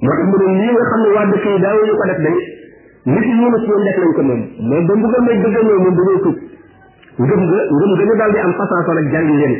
moo 0.00 0.12
tax 0.12 0.20
mu 0.30 0.36
ne 0.38 0.58
lii 0.62 0.72
nga 0.74 0.82
xam 0.90 1.00
ne 1.04 1.08
waa 1.14 1.26
dëkk 1.32 1.44
yi 1.52 1.58
daawuñu 1.64 1.92
ko 2.00 2.04
def 2.08 2.18
day 2.26 2.36
li 3.12 3.20
ci 3.22 3.28
yéen 3.28 3.42
a 3.56 3.58
ci 3.60 3.66
woon 3.68 3.84
def 3.86 3.98
moom 4.16 4.42
mais 4.68 4.80
ba 4.88 4.94
mbugal 4.96 5.22
may 5.26 5.36
dëgganoo 5.42 5.80
moom 5.82 5.94
dañoo 5.98 6.20
tuub 6.22 6.36
ngëm 7.22 7.40
nga 7.48 7.60
ngëm 7.76 7.92
gën 7.98 8.12
a 8.12 8.16
daal 8.18 8.32
di 8.32 8.38
am 8.40 8.52
façon 8.60 8.92
rek 8.96 9.06
jàngi 9.12 9.36
leen 9.40 9.54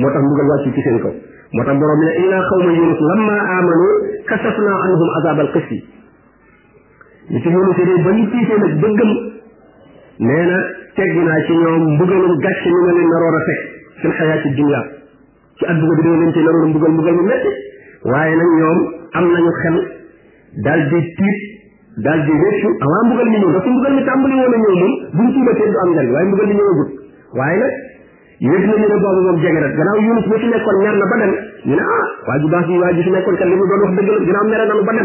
moo 0.00 0.10
tax 0.14 0.22
mbugal 0.26 0.46
wàcc 0.50 0.64
ci 0.74 0.80
seen 0.84 0.98
kaw 1.02 1.12
moo 1.54 1.64
tax 1.68 1.76
borom 1.80 1.98
bi 2.00 2.04
ne 2.06 2.12
ila 2.24 2.38
xawma 2.50 2.72
yunus 2.78 3.00
lamma 3.08 3.36
amanu 3.56 3.88
kasafna 4.28 4.72
anhum 4.84 5.10
azabal 5.20 5.48
xis 5.54 5.68
yi 5.72 5.78
li 7.30 7.38
ci 7.40 7.48
yunus 7.48 7.76
yi 7.78 7.84
day 7.88 7.98
ba 8.04 8.10
ñu 8.16 8.24
tiisee 8.32 8.58
nag 8.58 8.72
dëggam 8.82 9.12
nee 10.18 10.44
na 10.50 10.56
teggi 10.96 11.22
naa 11.24 11.40
ci 11.46 11.52
ñoom 11.56 11.82
mbugalum 11.94 12.36
gàcce 12.42 12.68
mi 12.68 12.80
ma 12.86 12.92
leen 12.96 13.08
naroon 13.12 13.36
a 13.38 13.42
fekk 13.48 13.60
seen 14.02 14.12
xayaati 14.18 14.48
dunya 14.58 14.82
ci 15.56 15.62
àdduna 15.66 16.32
ci 16.34 16.42
naroon 16.44 16.64
a 16.64 16.68
mbugal 16.68 16.90
mbugal 16.96 17.14
mu 17.14 17.22
metti 17.30 17.54
waaye 18.04 18.36
nag 18.36 18.46
ñoom 18.58 18.78
am 19.14 19.24
nañu 19.32 19.50
xel 19.62 19.76
daal 20.64 20.80
di 20.92 21.00
tiit 21.16 21.40
daal 22.04 22.20
di 22.28 22.32
réccu 22.32 22.68
avant 22.80 23.04
mbugal 23.10 23.28
mi 23.28 23.36
ñëw 23.40 23.52
dafa 23.52 23.68
mbugal 23.68 23.92
mi 23.94 24.02
tàmbali 24.06 24.34
woon 24.40 24.44
a 24.48 24.48
ñëw 24.48 24.58
moom 25.12 25.26
du 25.28 25.36
am 25.40 25.44
njariñ 25.92 26.10
waaye 26.12 26.26
mbugal 26.28 26.46
mi 26.48 26.54
ñëwagut 26.54 26.90
waaye 27.36 27.56
nag 27.60 27.72
yëg 28.40 28.62
nañu 28.66 28.86
ne 28.88 28.96
boobu 29.02 29.20
moom 29.26 29.36
jege 29.44 29.60
na 29.60 29.68
ba 29.68 29.72
dem 31.20 31.28
ñu 31.28 31.34
ne 31.76 31.82
ah 31.82 31.84
waa 32.28 32.36
ju 32.40 32.46
baax 32.48 32.64
bi 32.66 32.78
waa 32.78 32.92
ji 32.94 33.00
nekkoon 33.10 33.36
kat 33.36 33.46
li 33.48 33.54
mu 33.54 33.64
doon 33.68 33.80
wax 33.84 33.92
dëgg 33.96 34.08
la 34.08 34.12
gannaaw 34.24 34.46
mere 34.48 34.64
nanu 34.64 34.82
ba 34.88 34.92
ñu 34.96 35.02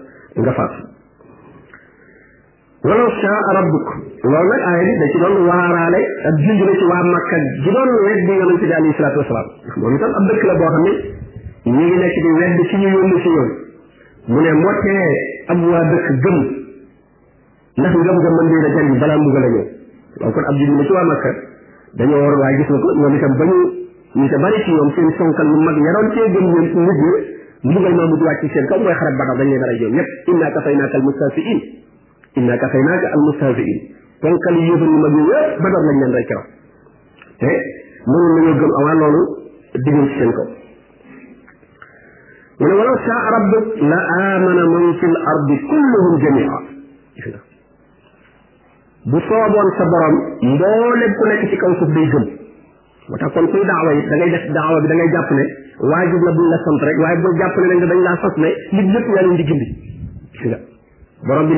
nga 0.45 0.53
faatu 0.53 0.81
walaw 2.87 3.11
saa 3.19 3.43
rabbuk 3.59 3.87
loolu 4.23 4.47
nag 4.47 4.63
aaya 4.71 4.83
bi 4.87 4.95
da 5.03 5.07
ci 5.15 5.19
doon 5.25 5.37
waaraale 5.51 6.01
ak 6.31 6.35
junj 6.47 6.61
na 6.69 6.73
ci 6.79 6.85
waa 6.93 7.03
Makka 7.11 7.37
gi 7.67 7.71
doon 7.75 7.91
weddi 8.07 8.33
yonente 8.39 8.65
bi 8.65 8.73
alayhi 8.79 8.95
salaatu 8.99 9.19
wasalaam 9.27 9.49
ndax 9.59 9.75
moom 9.83 9.95
itam 9.99 10.11
ab 10.15 10.25
dëkk 10.31 10.43
la 10.47 10.55
boo 10.61 10.69
xam 10.77 10.85
ne 10.87 10.93
ñu 11.67 11.81
ngi 11.83 11.97
nekk 12.05 12.15
di 12.27 12.31
weddi 12.39 12.63
ci 12.71 12.77
ñu 12.79 12.89
yónni 12.95 13.17
ci 13.19 13.29
ñoom 13.35 13.51
mu 14.31 14.39
ne 14.47 14.53
motee 14.55 15.09
ab 15.51 15.59
waa 15.67 16.55
ndax 17.79 17.95
ngëm 17.95 18.19
nga 18.23 18.31
mën 18.34 18.47
leen 18.51 18.65
a 18.65 18.71
jariñ 18.77 18.97
balaa 19.03 19.19
mbugal 19.23 19.45
a 19.47 19.48
ñëw 19.51 19.67
waaw 20.21 20.33
kon 20.37 20.43
ab 20.51 20.55
julli 20.59 20.73
na 20.79 20.83
ci 20.87 20.93
war 20.93 21.07
waaye 22.41 22.57
gis 22.61 22.67
ko 22.67 22.75
ñoom 23.01 23.15
itam 23.19 23.35
ba 23.39 23.45
ñu 23.51 23.59
ñu 24.19 24.25
te 24.33 24.37
bari 24.43 24.59
ci 24.65 24.70
ñoom 24.77 24.91
seen 24.97 25.11
sonkal 25.19 25.47
yu 25.53 25.59
mag 25.67 25.77
ña 25.85 25.91
doon 25.97 26.09
cee 26.15 26.29
gëm 26.35 26.43
ñoom 26.51 26.59
nit 26.65 26.75
ñi 26.75 26.89
mbugal 27.69 27.95
maa 27.98 28.07
mujj 28.13 28.23
wàcc 28.27 28.42
seen 28.55 28.67
kaw 28.70 28.79
mooy 28.83 28.95
xarab 28.98 29.17
ba 29.20 29.25
dañ 29.41 29.48
leen 29.52 29.63
a 29.63 29.67
rajo 29.70 29.89
ñëpp 29.95 30.08
innaa 30.33 30.51
kafaynaaka 30.57 30.95
al 30.97 31.02
mustahziin 31.02 31.63
la 32.35 32.55
aamana 43.95 44.67
man 44.73 44.95
fi 45.01 45.07
l 45.13 45.17
ardi 45.33 45.55
kulluhum 45.69 46.19
bu 49.13 49.19
sooboon 49.27 49.69
sa 49.77 49.85
borom 49.92 50.17
mboolem 50.52 51.13
ku 51.19 51.24
nekk 51.29 51.45
ci 51.51 51.57
kaw 51.61 51.73
day 51.96 52.07
gëm 52.14 52.24
moo 53.08 53.17
tax 53.20 53.33
kuy 53.52 53.64
daawa 53.69 53.91
yi 53.96 54.01
da 54.11 54.14
ngay 54.20 54.30
def 54.35 54.45
daawa 54.57 54.80
bi 54.80 54.86
da 54.91 54.95
ngay 54.98 55.08
jàpp 55.14 55.30
ne 55.39 55.45
waajib 55.91 56.23
la 56.29 56.33
buñ 56.39 56.46
la 56.52 56.58
sant 56.64 56.80
rek 56.89 56.96
waaye 57.05 57.17
bul 57.24 57.36
jàpp 57.41 57.55
ne 57.63 57.67
nañ 57.73 57.79
dañ 57.92 58.01
laa 58.07 58.17
fas 58.24 58.35
ne 58.42 58.51
nit 58.77 58.86
ñëpp 58.92 59.07
yaa 59.08 59.23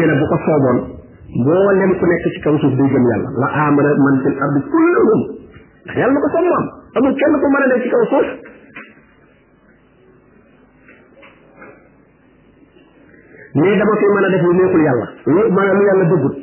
na 0.07 0.15
bu 0.21 0.25
ko 0.31 0.37
sooboon 0.47 0.79
mboolem 1.41 1.91
ku 1.99 2.05
nekk 2.11 2.25
ci 2.35 2.41
kaw 2.45 2.55
day 2.55 2.89
gëm 2.93 3.05
yàlla 3.11 3.29
la 3.43 3.49
amana 3.67 3.91
man 4.05 4.17
fil 4.27 4.37
ardi 4.47 4.61
kulluhum 4.73 5.21
ndax 5.85 5.95
yàlla 6.01 6.19
ko 6.23 6.29
soob 6.35 6.47
moom 6.51 6.65
a 6.95 6.97
ne 7.03 7.09
ci 7.19 7.25
dama 13.81 13.95
fi 14.01 14.07
mën 14.15 14.25
a 14.25 14.27
def 14.31 14.43
lu 14.47 14.51
neexul 14.55 14.83
yàlla 14.87 15.07
lu 15.35 15.41
maanaam 15.55 15.79
lu 15.81 15.85
yàlla 15.91 16.05
bëggul 16.15 16.37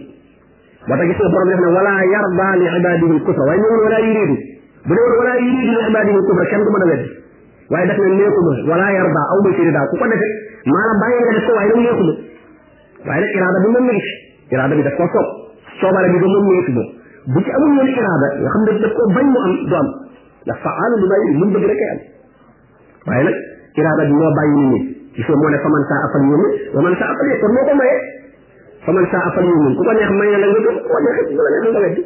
ba 0.87 0.95
tax 0.95 1.05
gis 1.11 1.17
nga 1.19 1.29
borom 1.31 1.47
def 1.51 1.59
ne 1.59 1.69
wala 1.75 1.93
yarda 2.15 2.47
li 2.59 2.65
ibadihi 2.79 3.11
al 3.19 3.23
kufra 3.27 3.43
waaye 3.43 3.59
ñëwul 3.59 3.79
wala 3.83 3.99
yuridu 4.07 4.35
bu 4.87 4.91
ne 4.95 5.01
wala 5.19 5.33
yuridu 5.35 5.71
li 5.75 5.83
ibadihi 5.91 6.15
al 6.15 6.25
kufra 6.27 6.45
kenn 6.51 6.63
du 6.63 6.69
mën 6.71 6.81
a 6.83 6.87
weddi 6.91 7.07
waaye 7.71 7.85
def 7.91 7.97
ne 7.97 8.07
neexuma 8.15 8.51
wala 8.71 8.85
yarda 8.95 9.21
aw 9.31 9.37
ma 9.43 9.49
ci 9.55 9.61
rida 9.67 9.81
ku 9.91 9.95
ko 9.99 10.05
defee 10.11 10.31
maanaam 10.71 10.97
bàyyi 11.03 11.19
nga 11.27 11.31
def 11.39 11.45
ko 11.47 11.51
waaye 11.57 11.69
nag 11.75 11.81
neexuma 11.83 12.13
waaye 13.07 13.19
nag 13.23 13.33
iraada 13.35 13.57
bi 13.63 13.67
moom 13.75 13.85
mi 13.89 13.93
ngi 13.97 14.03
ci 14.47 14.53
iraada 14.55 14.73
bi 14.79 14.83
daf 14.87 14.95
koo 14.99 15.07
soob 15.11 15.27
soobale 15.81 16.07
bi 16.13 16.19
ba 16.23 16.27
moom 16.33 16.45
mi 16.47 16.53
ngi 16.55 16.63
ci 16.67 16.71
moom 16.71 16.87
bu 17.33 17.39
ci 17.43 17.49
amul 17.57 17.71
woon 17.77 17.89
iraada 17.99 18.27
nga 18.39 18.49
xam 18.55 18.63
ne 18.67 18.71
daf 18.87 18.93
koo 18.95 19.05
bañ 19.17 19.25
mu 19.35 19.39
am 19.43 19.53
du 19.67 19.73
am 19.83 19.87
ndax 20.47 20.57
faalu 20.65 20.95
li 21.03 21.05
bàyyi 21.11 21.35
mun 21.41 21.49
bëgg 21.55 21.67
rek 21.73 21.81
am 21.91 21.99
waaye 23.11 23.23
nag 23.27 23.35
iraada 23.75 24.03
bi 24.07 24.13
moo 24.15 24.31
bàyyi 24.39 24.55
nit 24.55 24.71
ñi 24.71 24.79
ci 25.19 25.21
soo 25.27 25.35
moo 25.35 25.51
ne 25.51 25.57
fa 25.59 25.67
man 25.67 25.83
saa 25.91 25.99
afal 26.07 26.23
yéen 26.31 26.43
wa 26.71 26.79
man 26.79 26.93
saa 26.95 27.11
afal 27.11 27.27
yéen 27.27 27.39
kon 27.43 27.51
moo 27.59 27.65
ko 27.67 27.75
maye 27.83 27.97
fa 28.87 28.91
man 28.95 29.03
saa 29.11 29.19
afal 29.29 29.43
yu'min 29.51 29.73
ku 29.77 29.83
ko 29.87 29.91
neex 29.99 30.09
may 30.17 30.29
na 30.31 30.37
la 30.41 30.47
nga 30.47 30.59
gëm 30.63 30.77
ku 30.79 30.87
ko 30.95 30.99
neex 31.03 31.17
nga 31.35 31.43
neex 31.51 31.63
nga 31.67 31.81
weddi 31.83 32.01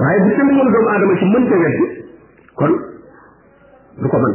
waaye 0.00 0.18
bu 0.24 0.28
seen 0.38 0.48
moom 0.54 0.68
doomu 0.74 0.88
aadama 0.94 1.14
ci 1.20 1.24
mënta 1.34 1.56
weddi 1.62 1.84
kon 2.58 2.72
du 4.02 4.06
ko 4.12 4.16
mën 4.22 4.34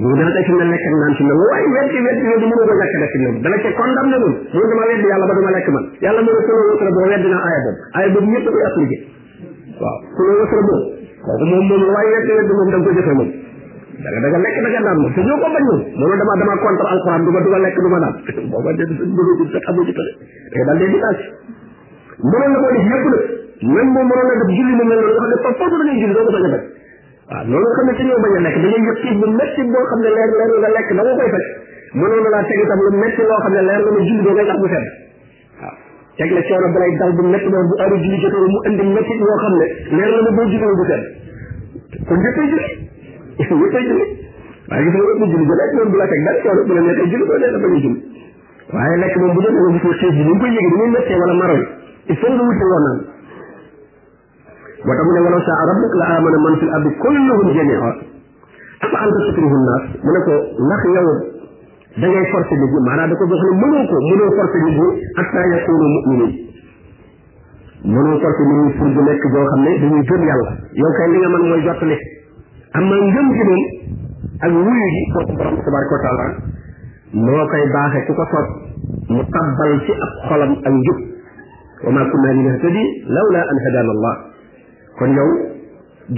ñu 0.00 0.12
dana 0.20 0.32
tey 0.36 0.44
fi 0.44 0.52
mu 0.54 0.58
ne 0.60 0.66
lekk 0.76 0.86
ak 0.92 0.94
naan 1.00 1.14
fi 1.18 1.22
mu 1.24 1.32
ne 1.32 1.34
waaye 1.48 1.66
weddi 1.76 1.98
weddi 2.06 2.24
weddi 2.30 2.44
mënu 2.52 2.64
ko 2.68 2.74
ñàkk 2.80 2.94
def 3.00 3.10
fi 3.14 3.18
mu 3.24 3.28
ne 3.32 3.38
dala 3.44 3.56
ca 3.64 3.70
condamné 3.80 4.16
moom 4.24 4.34
mun 4.52 4.66
dama 4.72 4.82
weddi 4.92 5.06
yàlla 5.12 5.24
ba 5.30 5.34
dama 5.40 5.50
lekk 5.56 5.68
man 5.76 5.84
yàlla 6.04 6.20
mu 6.20 6.30
ne 6.36 6.40
kuloo 6.48 6.66
wasra 6.72 6.90
boo 6.96 7.06
weddi 7.14 7.28
naa 7.32 7.44
aaya 7.46 7.58
boobu 7.64 7.84
aaya 7.96 8.08
boobu 8.12 8.28
ñëpp 8.34 8.44
da 8.44 8.50
koy 8.52 8.64
appliqué 8.68 8.96
waaw 9.80 9.98
kuloo 10.18 10.36
wasra 10.44 10.60
boobu 10.68 10.84
kooku 11.24 11.44
moom 11.48 11.64
moom 11.70 11.82
waaye 11.96 12.10
weddi 12.16 12.32
weddi 12.38 12.52
moom 12.58 12.68
da 12.68 12.76
nga 12.76 12.84
ko 12.84 12.92
jëfee 13.00 13.16
moom 13.20 13.30
da 14.00 14.08
nga 14.08 14.28
lekk 14.44 14.58
da 14.64 14.68
nga 14.72 14.80
naan 14.84 14.96
moom 15.02 15.12
te 15.16 15.20
ñoo 15.28 15.36
ko 15.42 15.48
bañ 15.54 15.64
moom 15.68 15.80
loolu 16.00 16.14
dama 16.20 16.34
dama 16.40 16.54
contre 16.64 16.86
alxuraan 16.94 17.22
du 17.26 17.30
ma 17.34 17.40
lekk 17.64 17.76
du 17.84 17.88
ma 17.88 17.98
naan 17.98 18.14
booba 18.52 18.72
de 18.78 18.84
mënoo 18.88 19.46
sa 19.52 19.60
xamoo 19.64 19.84
ci 19.88 19.92
pare 19.98 20.12
te 20.54 20.66
daal 20.68 20.78
léegi 20.82 20.98
taas 21.00 21.20
mënoon 22.16 22.52
bañ 22.64 22.64
a 22.64 22.70
def 22.70 22.80
waaw 22.88 23.00
loolu 27.44 27.60
nga 27.60 27.72
xam 27.76 27.86
ne 27.86 27.92
te 27.98 28.02
ñoo 28.08 28.22
bañ 28.24 28.36
a 28.36 28.40
lekk 28.46 28.56
da 28.64 28.68
ngay 28.72 28.84
yëg 28.88 28.96
ci 29.04 29.12
bu 29.20 29.26
xam 29.36 30.00
ne 30.04 30.08
leer 30.16 30.30
leer 30.32 30.50
nga 30.64 30.70
lekk 30.76 30.94
da 30.98 31.02
nga 31.06 31.12
koy 31.20 31.28
faj 31.34 31.44
mënoon 32.00 32.24
na 32.24 32.30
laa 32.40 32.48
teg 32.48 32.56
itam 32.56 32.80
loo 32.80 33.04
xam 33.04 33.52
ne 33.52 33.60
leer 33.68 33.82
nga 33.84 33.92
ne 34.00 34.02
julli 34.08 34.22
doo 34.26 34.32
ngay 34.36 34.48
tax 34.50 34.56
mu 34.64 34.68
sedd 34.72 34.88
waaw 35.60 35.76
teg 36.18 36.32
la 36.36 36.40
coono 36.48 36.68
bu 36.74 36.78
lay 36.82 36.88
dal 37.00 37.12
bu 37.16 37.22
métti 37.32 37.48
boo 37.52 37.64
bu 37.68 37.74
heure 42.00 42.16
julli 42.48 42.88
ñëpp 43.30 43.30
ay 43.30 43.30
julli 43.30 43.30
waaye 44.70 44.84
gis 44.84 44.92
nga 44.94 45.04
wépp 45.06 45.30
julli 45.32 45.46
ba 45.50 45.54
lekk 45.60 45.72
moom 45.76 45.90
bu 45.90 45.96
la 46.00 46.06
teg 46.10 46.20
dara 46.26 46.40
coono 46.44 46.62
bu 46.66 46.72
la 46.76 46.80
nekkee 46.86 47.06
julli 47.12 47.24
boo 47.28 47.38
nee 47.42 47.50
na 47.54 47.58
bañ 47.64 47.72
a 47.74 47.80
julli 47.80 47.96
waaye 48.74 48.96
lekk 49.02 49.16
moom 49.20 49.32
bu 49.36 49.40
dee 49.40 49.50
da 49.50 49.60
nga 49.60 49.78
gis 49.78 49.84
ne 49.86 49.94
xiif 49.94 50.10
bi 50.10 50.20
ni 50.20 50.24
mu 50.34 50.38
koy 50.40 50.48
yëgee 50.54 50.70
ni 50.70 50.76
muy 50.80 50.90
méttee 50.94 51.16
wala 51.22 51.34
maro 51.40 51.54
yi 51.54 51.66
il 52.12 52.16
faut 52.16 52.30
nga 52.34 52.42
wuti 52.42 52.64
loo 52.66 52.80
naan 52.84 52.98
moo 54.80 54.90
tax 54.90 55.02
mu 55.08 55.12
ne 55.16 55.20
walaw 55.26 55.40
saa 55.48 55.66
rabbuk 55.70 55.92
la 56.00 56.04
amana 56.18 56.38
man 56.44 56.54
fil 56.60 56.70
ardi 56.78 56.90
kulluhum 57.02 57.48
jami'a 57.54 57.88
afa 58.86 58.98
anta 58.98 59.18
tukrihu 59.28 59.58
naas 59.68 59.84
mu 60.04 60.10
ne 60.14 60.20
ko 60.26 60.32
ndax 60.66 60.82
yow 60.96 61.08
da 62.00 62.06
ngay 62.10 62.26
forcé 62.32 62.54
nit 62.54 62.70
ñi 62.74 62.80
maanaam 62.86 63.10
da 63.10 63.14
ko 63.16 63.24
jox 63.32 63.40
ne 63.46 63.54
mënoo 63.62 63.84
ko 63.90 63.96
mënoo 64.06 64.30
forcé 64.38 64.58
nit 64.64 64.76
ñi 64.78 64.88
hatta 65.18 65.40
yakunu 65.52 65.86
mu'minin 65.94 66.32
mënoo 67.94 68.18
forcé 68.22 68.42
nit 68.48 68.58
ñi 68.64 68.70
pour 68.78 68.86
du 68.94 69.00
nekk 69.10 69.22
boo 69.34 69.44
xam 69.50 69.60
ne 69.66 69.70
dañuy 69.82 70.02
gëm 70.08 70.22
yàlla 70.30 70.50
yow 70.80 70.90
kay 70.98 71.08
li 71.12 71.18
nga 71.18 71.28
mën 71.34 71.42
mooy 71.50 71.62
jottali 71.66 71.96
amma 72.78 72.94
ngëm 73.10 73.28
gi 73.36 73.42
moom 73.50 73.62
ak 74.46 74.50
wuyu 74.54 74.86
gi 74.94 75.02
kooku 75.12 75.32
borom 75.38 75.56
tabaraka 75.64 75.94
wa 75.96 76.02
taala 76.04 76.26
moo 77.26 77.42
koy 77.52 77.64
baaxe 77.74 78.04
ku 78.06 78.12
ko 78.14 78.24
soob 78.30 78.46
mu 79.10 79.22
tabbal 79.34 79.72
ci 79.86 79.92
ab 80.04 80.12
xolam 80.28 80.52
ak 80.62 80.70
njub 80.78 80.98
wa 81.84 81.90
ma 81.96 82.02
kunna 82.12 82.30
li 82.36 82.42
nahtadi 82.46 82.84
lawla 83.16 83.40
an 83.50 83.56
hadana 83.66 83.90
allah 83.96 84.14
kon 84.98 85.10
yow 85.18 85.30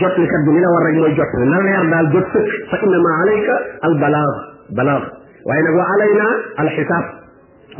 jot 0.02 0.14
li 0.20 0.26
kat 0.28 0.40
bi 0.46 0.50
li 0.52 0.60
la 0.60 0.69
war 0.75 0.82
rek 0.88 0.96
mooy 1.00 1.12
jot 1.16 1.31
na 1.40 1.58
leer 1.64 1.84
daal 1.93 2.06
jot 2.16 2.26
sëkk 2.37 2.50
fa 2.69 2.76
inna 2.84 2.98
ma 3.06 3.10
alayka 3.22 3.55
al 3.88 3.94
balaag 4.00 4.37
balaag 4.76 5.05
waaye 5.48 5.62
nag 5.69 5.75
wa 5.81 5.84
alayna 5.96 6.26
al 6.64 6.69
xisaab 6.76 7.06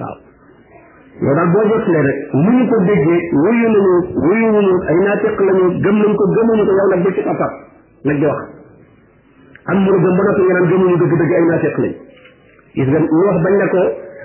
waaw 0.01 0.17
yow 1.27 1.35
daal 1.41 1.49
boo 1.57 1.65
jot 1.75 1.85
rek 2.09 2.19
mu 2.41 2.51
ñu 2.57 2.65
ko 2.73 2.77
déggee 2.89 3.21
wuyu 3.45 3.67
nañu 3.69 3.95
wuyu 4.25 4.49
nañu 4.57 4.77
ay 4.89 4.99
naateq 5.05 5.37
lañu 5.49 5.67
gëm 5.85 5.97
nañ 6.05 6.13
ko 6.17 6.25
gëmuñu 6.37 6.63
ko 6.65 6.73
yow 6.81 6.89
nag 6.97 7.01
ba 7.05 7.11
ci 7.13 7.21
toppam 7.29 7.53
nag 8.09 8.17
di 8.17 8.27
wax 8.33 8.61
am 9.71 9.79
mu 9.87 9.91
gëm 10.03 10.15
ba 10.19 10.23
noppi 10.27 10.43
ngeen 10.47 10.67
gëmu 10.71 10.87
ñu 10.91 10.97
dëgg 11.01 11.15
dëgg 11.23 11.33
ay 11.39 11.45
nafiq 11.49 11.77
lañ 11.83 11.95
gis 12.77 12.87
nga 12.93 12.99
ñu 13.05 13.19
wax 13.27 13.37
bañ 13.45 13.55
la 13.63 13.69
ko 13.75 13.81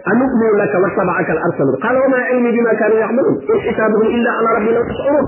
أنؤمن 0.08 0.52
لك 0.62 0.74
واتبعك 0.84 1.30
الأرسل 1.36 1.68
قال 1.84 1.96
وما 2.06 2.18
علمي 2.30 2.52
بما 2.58 2.74
كانوا 2.74 2.98
يعملون 2.98 3.38
إن 3.50 3.60
حسابهم 3.66 4.08
إلا 4.16 4.30
على 4.32 4.48
ربي 4.58 4.72
لو 4.72 4.84
تشعرون 4.92 5.26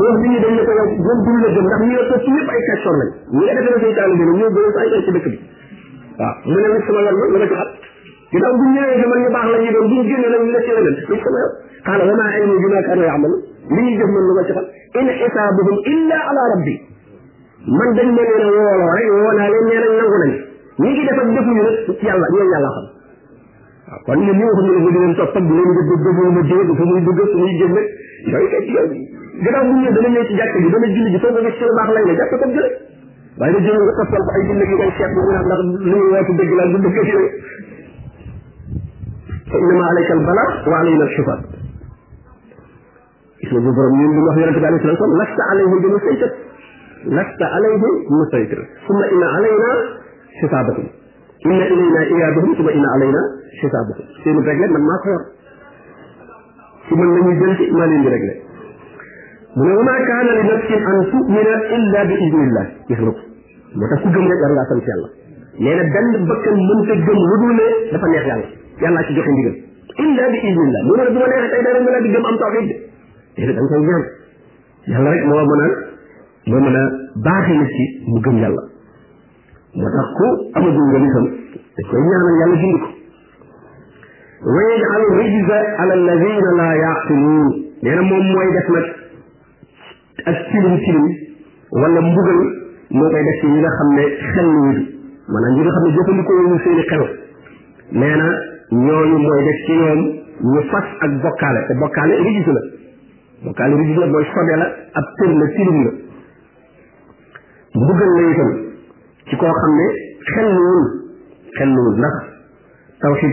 ñoom 0.00 0.16
bi 0.22 0.28
ñu 0.32 0.38
dañ 0.44 0.56
ko 0.66 0.72
yow 0.78 0.86
ñoom 1.06 1.18
du 1.26 1.30
la 1.44 1.48
gëm 1.54 1.64
ndax 1.66 1.80
ñu 1.82 1.92
yëpp 1.96 2.12
ci 2.24 2.30
yëpp 2.36 2.48
ay 2.54 2.60
question 2.70 2.94
lañ 3.00 3.08
ñu 3.36 3.40
nga 3.44 3.54
defee 3.60 3.80
say 3.84 3.94
taal 3.98 4.10
bi 4.16 4.24
ñu 4.26 4.34
gëm 4.40 4.56
ay 4.80 4.88
ay 4.96 5.02
ci 5.04 5.10
dëkk 5.16 5.26
bi 5.28 5.38
waaw 6.18 6.34
mu 6.44 6.56
ne 6.56 6.68
nag 6.72 6.82
sama 6.86 7.00
yoon 7.04 7.32
la 7.36 7.36
la 7.36 7.46
ci 7.46 7.52
xat 7.54 7.68
ci 8.32 8.36
daw 8.44 8.52
bu 8.58 8.62
ñëwee 8.74 8.96
ci 9.02 9.06
man 9.12 9.18
ñu 9.22 9.28
baax 9.36 9.44
la 9.52 9.58
ñu 9.60 9.68
doon 9.76 9.86
bu 9.90 9.94
ñu 9.96 10.02
génne 10.08 10.28
la 10.34 10.38
ñu 10.40 10.50
la 10.56 10.60
ci 10.64 10.70
wëgal 10.72 10.94
lu 10.96 11.02
sama 11.04 11.38
yoon 11.44 11.52
xaala 11.84 12.02
wa 12.10 12.14
maa 12.20 12.32
ilmi 12.40 12.56
bima 12.64 12.78
kaanu 12.88 13.02
ya'malu 13.10 13.36
li 13.76 13.80
ñu 13.84 13.92
jëf 14.00 14.10
man 14.14 14.22
lu 14.28 14.32
ma 14.38 14.42
ci 14.48 14.52
xat 14.56 14.66
in 15.02 15.06
xisaabuhum 15.20 15.76
illa 15.94 16.16
ala 16.30 16.42
rabbi 16.56 16.74
man 17.66 17.92
dañ 17.98 18.06
ma 18.14 18.22
leen 18.22 18.44
a 18.46 18.46
wooloo 18.46 18.90
rek 18.94 19.10
woo 19.10 19.32
naa 19.38 19.50
leen 19.50 19.66
nee 19.66 19.74
nañ 19.74 19.96
nangu 19.98 20.16
nañ 20.22 20.32
ñi 20.78 20.88
ngi 20.92 21.02
def 21.10 21.18
ak 21.22 21.28
defuñu 21.34 21.62
nag 21.66 21.98
yàlla 22.06 22.26
ñoom 22.30 22.48
yàlla 22.54 22.70
xam 22.76 22.84
waaw 23.86 24.02
kon 24.06 24.18
ñun 24.22 24.36
li 24.38 24.44
nga 24.46 24.54
xam 24.54 24.86
ne 24.86 24.86
nag 24.86 24.90
di 24.94 24.98
leen 25.02 25.14
topp 25.18 25.34
ak 25.34 25.42
di 25.46 25.54
leen 25.56 25.70
gëdd 25.74 26.02
gëmul 26.06 26.28
ma 26.36 26.40
dégg 26.46 26.76
fu 26.78 26.84
muy 26.86 27.00
dugg 27.06 27.20
fu 27.26 27.36
muy 27.42 27.52
jëm 27.58 27.72
nag 27.74 27.86
yooyu 28.30 28.48
kay 28.50 28.62
gannaaw 29.42 29.64
bu 29.66 29.74
ñëw 29.82 29.90
dana 29.96 30.08
ñëw 30.14 30.24
ci 30.30 30.34
jàkk 30.38 30.54
bi 30.62 30.68
dana 30.70 30.86
julli 30.94 31.10
ji 31.10 31.18
foofu 31.18 31.38
nga 31.42 31.50
gis 31.50 31.66
lu 31.66 31.74
baax 31.78 31.88
lañ 31.96 32.04
la 32.06 32.14
jàpp 32.14 32.32
ko 32.38 32.46
jële 32.54 32.68
waaye 33.40 33.50
nga 33.50 33.64
jël 33.66 33.78
nga 33.82 33.94
toppal 33.98 34.22
ko 34.26 34.30
ay 34.38 34.42
julli 34.46 34.64
yu 34.70 34.76
koy 34.78 34.90
seet 34.98 35.10
mu 35.16 35.20
naan 35.26 35.44
ndax 35.50 35.58
lu 35.58 35.74
ñu 35.90 35.98
woote 36.14 36.32
dëgg 36.38 36.52
la 36.54 36.64
du 36.70 36.76
dëgg 36.86 36.98
ci 37.06 37.12
fa 39.50 39.56
innama 39.62 39.86
alayka 39.90 40.12
al 40.14 40.22
bala 40.28 40.44
wa 40.70 40.76
alayna 40.82 41.04
al 41.06 41.12
xifaat 41.16 41.42
gis 43.42 43.50
nga 43.52 43.58
bu 43.66 43.70
borom 43.74 43.94
ñun 43.98 44.10
li 44.14 44.20
wax 44.22 44.36
yonente 44.42 44.58
bi 44.62 44.66
alayhi 44.70 44.84
salaam 44.86 45.16
lasta 45.18 45.42
alayhim 45.50 45.70
bi 45.82 45.90
musaytir 45.96 46.30
lasta 47.12 47.46
alayhim 47.58 47.92
musaytir 48.10 48.58
summa 48.86 49.04
inna 49.14 49.26
alayna 49.38 49.70
xisaabahum 50.40 50.86
inna 51.50 51.66
ilayna 51.74 52.00
iyaabahum 52.16 52.50
summa 52.58 52.70
inna 52.74 52.88
alayna 52.96 53.20
xisaabahum 53.60 54.06
seeni 54.22 54.40
réglé 54.48 54.66
man 54.74 54.82
maa 54.88 54.98
ko 55.04 55.06
yor 55.14 55.22
ci 56.86 56.94
man 56.94 57.08
la 57.14 57.20
ñuy 57.26 57.34
jël 57.38 57.54
ci 57.60 57.66
maa 57.76 57.86
leen 57.90 58.02
di 58.02 58.08
réglé 58.14 58.32
mu 59.56 59.64
ne 59.68 59.72
wama 59.80 59.94
kaana 60.10 60.30
li 60.38 60.42
nafsin 60.50 60.80
an 60.92 60.98
tumina 61.12 61.54
illa 61.78 62.00
bi 62.10 62.14
idnillah 62.26 62.66
gis 62.90 62.98
nga 62.98 63.10
ko 63.14 63.20
moo 63.78 63.86
tax 63.90 64.00
ku 64.02 64.08
gëm 64.14 64.26
rek 64.30 64.40
war 64.42 64.52
ngaa 64.56 64.68
sant 64.70 64.84
yàlla 64.90 65.08
nee 65.62 65.74
na 65.78 65.82
benn 65.94 66.10
bakkan 66.30 66.56
mënta 66.70 66.94
gëm 67.06 67.20
lu 67.30 67.36
dul 67.42 67.52
ne 67.60 67.66
dafa 67.94 68.06
neex 68.12 68.24
yàlla 68.30 68.46
yàllaa 68.82 69.04
ci 69.08 69.12
joxe 69.18 69.30
ndigal 69.34 69.54
illa 70.06 70.24
bi 70.32 70.38
idnillah 70.50 70.82
mu 70.90 70.94
ne 70.98 71.02
bu 71.14 71.18
ma 71.22 71.26
neexee 71.32 71.50
tey 71.54 71.62
dara 71.70 71.78
mu 71.84 71.88
laa 71.94 72.02
di 72.04 72.10
gëm 72.14 72.24
am 72.30 72.36
tawxid 72.42 72.66
de 73.36 73.42
déedéet 73.46 73.54
da 73.56 73.62
nga 73.62 73.68
koy 73.70 73.82
ñaan 73.88 74.04
yàlla 74.92 75.08
rek 75.14 75.24
moo 75.30 75.44
mën 75.50 75.62
a 75.70 75.85
ba 76.52 76.58
mën 76.60 76.76
a 76.76 76.82
baaxe 77.26 77.54
nit 77.58 77.68
ci 77.74 77.84
mu 78.08 78.16
gëm 78.24 78.36
yàlla 78.42 78.62
moo 79.78 79.82
tax 79.98 80.06
ku 80.18 80.24
amagul 80.58 80.86
ngëm 80.90 81.04
itam 81.08 81.24
dañ 81.74 81.84
koy 81.90 82.02
ñaanal 82.08 82.36
yàlla 82.40 82.56
bind 82.62 82.80
ko 82.80 82.88
wa 84.54 84.62
yaj'al 84.78 85.04
rijza 85.18 85.58
ala 85.82 85.92
alladhina 85.98 86.50
la 86.60 86.68
yaqilun 86.76 87.48
nee 87.82 87.94
na 87.98 88.02
moom 88.08 88.24
mooy 88.34 88.48
def 88.56 88.68
nag 88.76 88.86
ak 90.30 90.38
tilim 90.50 90.76
tilim 90.86 91.06
wala 91.82 92.00
mbugal 92.08 92.40
moo 92.98 93.10
koy 93.14 93.22
def 93.26 93.38
ci 93.40 93.46
ñi 93.52 93.58
nga 93.62 93.68
xam 93.78 93.88
ne 93.98 94.04
xel 94.30 94.46
ñu 94.58 94.66
maanaam 95.32 95.52
ñi 95.56 95.60
nga 95.66 95.70
xam 95.76 95.82
ne 95.86 95.90
jëfandikoo 95.96 96.46
ñu 96.46 96.56
seeni 96.62 96.82
xel 96.90 97.04
nee 98.00 98.16
na 98.22 98.26
ñooñu 98.86 99.16
mooy 99.26 99.42
def 99.48 99.58
ci 99.66 99.72
ñoom 99.82 100.00
ñu 100.52 100.60
fas 100.70 100.86
ak 101.04 101.10
bokkaale 101.22 101.60
te 101.66 101.72
bokkaale 101.82 102.14
rijis 102.22 102.46
la 102.54 102.60
bokkaale 103.44 103.74
rijis 103.82 103.96
la 103.98 104.06
mooy 104.14 104.24
sobe 104.32 104.54
la 104.62 104.66
ab 105.00 105.04
tër 105.18 105.30
la 105.42 105.48
tilim 105.58 105.82
la 105.86 105.94
buggal 107.80 108.10
la 108.16 108.22
itam 108.32 108.50
ci 109.28 109.34
koo 109.40 109.52
xam 109.60 109.72
ne 109.80 109.86
xel 110.32 110.48
luwul 110.56 110.84
xel 111.56 111.70
luwul 111.76 111.94
ndax 112.00 112.16
tawxiid 113.00 113.32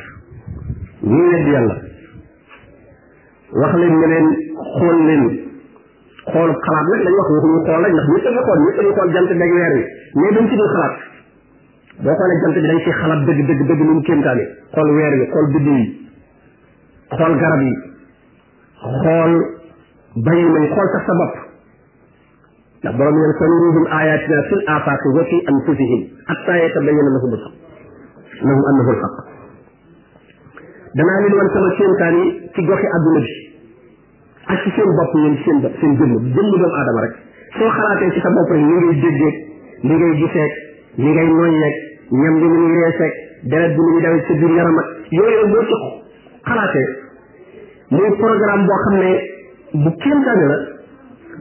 ñi 1.03 1.21
wedd 1.31 1.47
yàlla 1.53 1.75
wax 3.61 3.73
leen 3.81 3.95
ne 4.03 4.19
xool 4.75 4.99
leen 5.07 5.47
xoolu 6.33 6.53
xalaat 6.65 6.87
nag 6.91 7.01
lañ 7.05 7.13
wax 7.17 7.27
waxuñu 7.29 7.39
xool 7.45 7.57
rek 7.57 7.67
ndax 7.71 7.95
ñëpp 7.95 8.49
a 8.51 8.55
ngi 8.59 8.71
xool 8.75 8.79
ñëpp 8.79 8.79
a 8.79 8.81
ngi 8.85 8.93
xool 8.95 9.09
jant 9.15 9.29
beeg 9.41 9.51
weer 9.57 9.73
wi 9.77 9.83
mais 10.19 10.31
dañ 10.35 10.45
ci 10.49 10.55
dul 10.59 10.69
xalaat 10.75 10.95
boo 12.03 12.13
xoolee 12.19 12.39
jant 12.43 12.53
bi 12.57 12.61
dañ 12.65 12.77
ci 12.85 12.91
xalaat 12.99 13.21
dëgg 13.27 13.41
dëgg 13.49 13.61
dëgg 13.69 13.81
lu 13.87 13.93
mu 13.97 14.01
kéemtaane 14.07 14.43
xool 14.75 14.89
weer 14.97 15.13
wi 15.21 15.25
xool 15.33 15.47
biddiw 15.53 15.75
yi 15.81 15.85
xool 17.17 17.33
garab 17.41 17.61
yi 17.69 17.73
xool 19.01 19.31
bayi 20.25 20.43
nañ 20.55 20.65
xool 20.75 20.87
sax 20.93 21.03
sa 21.09 21.13
bopp 21.21 21.35
ndax 22.83 22.93
borom 22.99 23.15
ñeen 23.21 23.33
sanurihim 23.39 23.85
ayatina 23.99 24.41
fil 24.49 24.63
afaqi 24.77 25.07
wa 25.17 25.23
fi 25.31 25.37
anfusihim 25.53 26.01
hatta 26.31 26.53
yatabayyana 26.63 27.09
lahum 27.15 27.31
alhaq 27.37 27.53
lahum 28.47 28.61
annahu 28.71 28.91
alhaq 28.95 29.15
danaa 30.97 31.17
leen 31.23 31.35
wan 31.39 31.49
sama 31.55 31.69
kéemtaan 31.79 32.13
yi 32.19 32.25
ci 32.55 32.61
goxi 32.71 32.87
adduna 32.97 33.21
bi 33.25 33.48
ak 34.49 34.63
ci 34.65 34.69
seen 34.71 34.85
bopp 34.85 35.73
seen 35.77 35.93
jëmm 35.93 36.33
jëmm 36.33 36.33
doomu 36.37 36.65
aadama 36.77 37.01
rek 37.05 37.17
soo 37.57 37.69
xalaatee 37.75 38.09
ci 38.15 38.19
sa 38.25 38.29
bopp 38.37 38.49
rek 38.55 38.59
ni 38.69 38.73
ngay 38.83 38.97
déggeeg 39.05 39.35
ni 39.89 39.93
ngay 39.99 40.13
giseeg 40.21 40.51
ni 41.03 41.13
ngay 41.17 41.27
noññeeg 41.33 41.75
ñam 42.21 42.35
li 42.43 42.47
muy 42.53 42.69
reeseeg 42.75 43.13
deret 43.53 43.75
bi 43.75 43.79
ni 43.79 44.07
muy 44.13 44.21
sa 44.29 44.33
biir 44.41 44.49
yaram 44.59 44.75
yooyu 45.17 45.45
boo 45.53 45.65
ci 45.69 45.77
xalaatee 46.51 46.87
muy 47.97 48.09
programme 48.23 48.65
boo 48.71 48.77
xam 48.85 48.97
ne 49.03 49.11
bu 49.83 49.93
kenn 50.05 50.23
daane 50.27 50.45
la 50.51 50.55